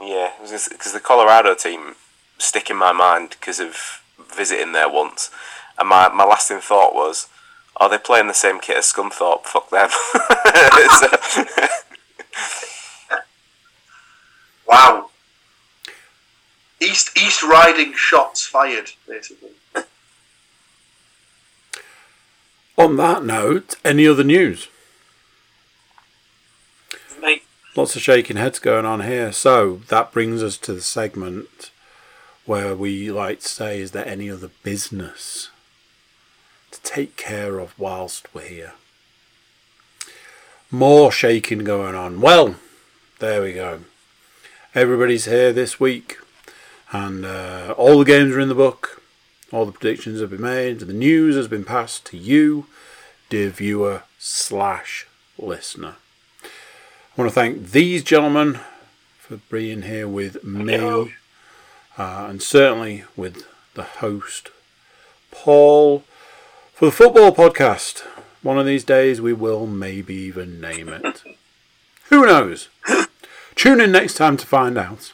[0.00, 1.96] Yeah, because the Colorado team
[2.38, 4.02] stick in my mind because of
[4.36, 5.30] visiting there once,
[5.78, 7.28] and my, my lasting thought was,
[7.76, 9.44] are they playing the same kit as Scunthorpe?
[9.44, 9.88] Fuck them.
[14.68, 15.08] Wow.
[16.80, 19.50] East East Riding shots fired, basically.
[22.76, 24.68] On that note, any other news?
[27.20, 27.42] Mate,
[27.74, 29.32] Lots of shaking heads going on here.
[29.32, 31.72] So that brings us to the segment
[32.44, 35.57] where we like to say, is there any other business to
[36.88, 38.72] take care of whilst we're here?
[40.70, 42.20] More shaking going on.
[42.22, 42.56] Well,
[43.18, 43.80] there we go.
[44.74, 46.16] Everybody's here this week,
[46.90, 49.02] and uh, all the games are in the book.
[49.52, 50.80] All the predictions have been made.
[50.80, 52.66] And the news has been passed to you,
[53.28, 55.06] dear viewer slash
[55.38, 55.96] listener.
[56.42, 56.48] I
[57.16, 58.60] want to thank these gentlemen
[59.18, 61.06] for being here with me, uh,
[61.98, 64.50] and certainly with the host,
[65.30, 66.04] Paul,
[66.78, 68.02] for the football podcast.
[68.40, 71.24] One of these days we will maybe even name it.
[72.04, 72.68] Who knows?
[73.56, 75.12] Tune in next time to find out.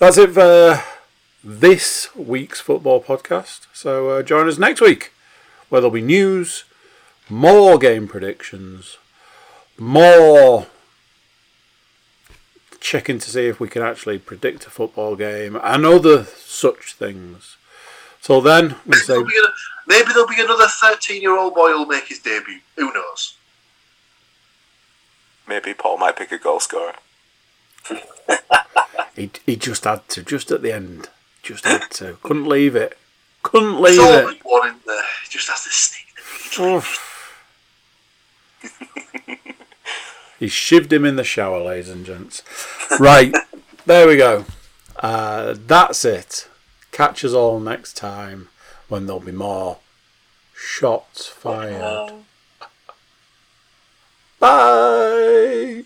[0.00, 0.82] That's it for
[1.44, 3.68] this week's football podcast.
[3.72, 5.12] So uh, join us next week,
[5.68, 6.64] where there'll be news,
[7.30, 8.98] more game predictions,
[9.78, 10.66] more
[12.80, 17.56] checking to see if we can actually predict a football game and other such things.
[18.20, 21.68] So then we say There'll be a- maybe there'll be another 13 year old boy
[21.70, 22.60] who'll make his debut.
[22.76, 23.36] Who knows?
[25.46, 26.94] Maybe Paul might pick a goal scorer.
[29.16, 31.10] he, he just had to, just at the end,
[31.42, 32.96] just had to, couldn't leave it,
[33.42, 34.24] couldn't leave There's it.
[34.24, 35.02] always one in there.
[35.24, 36.98] He just has to sneak the
[40.38, 42.42] he shivved him in the shower, ladies and gents.
[42.98, 43.34] Right,
[43.84, 44.46] there we go.
[44.96, 46.48] Uh, that's it.
[46.90, 48.48] Catch us all next time
[48.88, 49.78] when there'll be more
[50.54, 52.12] shots fired.
[54.38, 55.84] Bye.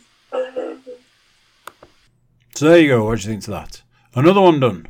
[2.54, 3.04] So there you go.
[3.04, 3.82] What do you think to that?
[4.14, 4.88] Another one done.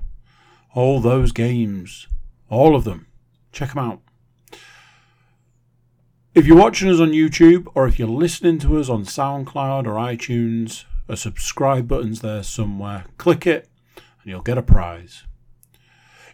[0.75, 2.07] All those games,
[2.49, 3.07] all of them.
[3.53, 4.01] Check them out.
[6.35, 9.97] If you're watching us on YouTube or if you're listening to us on SoundCloud or
[9.97, 13.05] iTunes, a subscribe button's there somewhere.
[13.19, 15.25] Click it and you'll get a prize.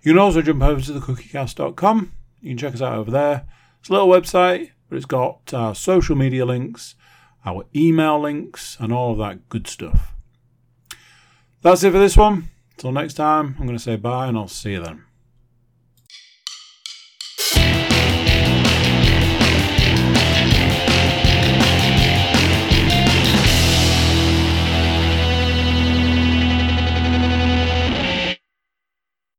[0.05, 2.13] You can also jump over to thecookiecast.com.
[2.43, 3.47] You can check us out over there.
[3.81, 6.95] It's a little website, but it's got our social media links,
[7.47, 10.15] our email links, and all of that good stuff.
[11.63, 12.51] That's it for this one.
[12.77, 15.05] Till next time, I'm going to say bye and I'll see you then.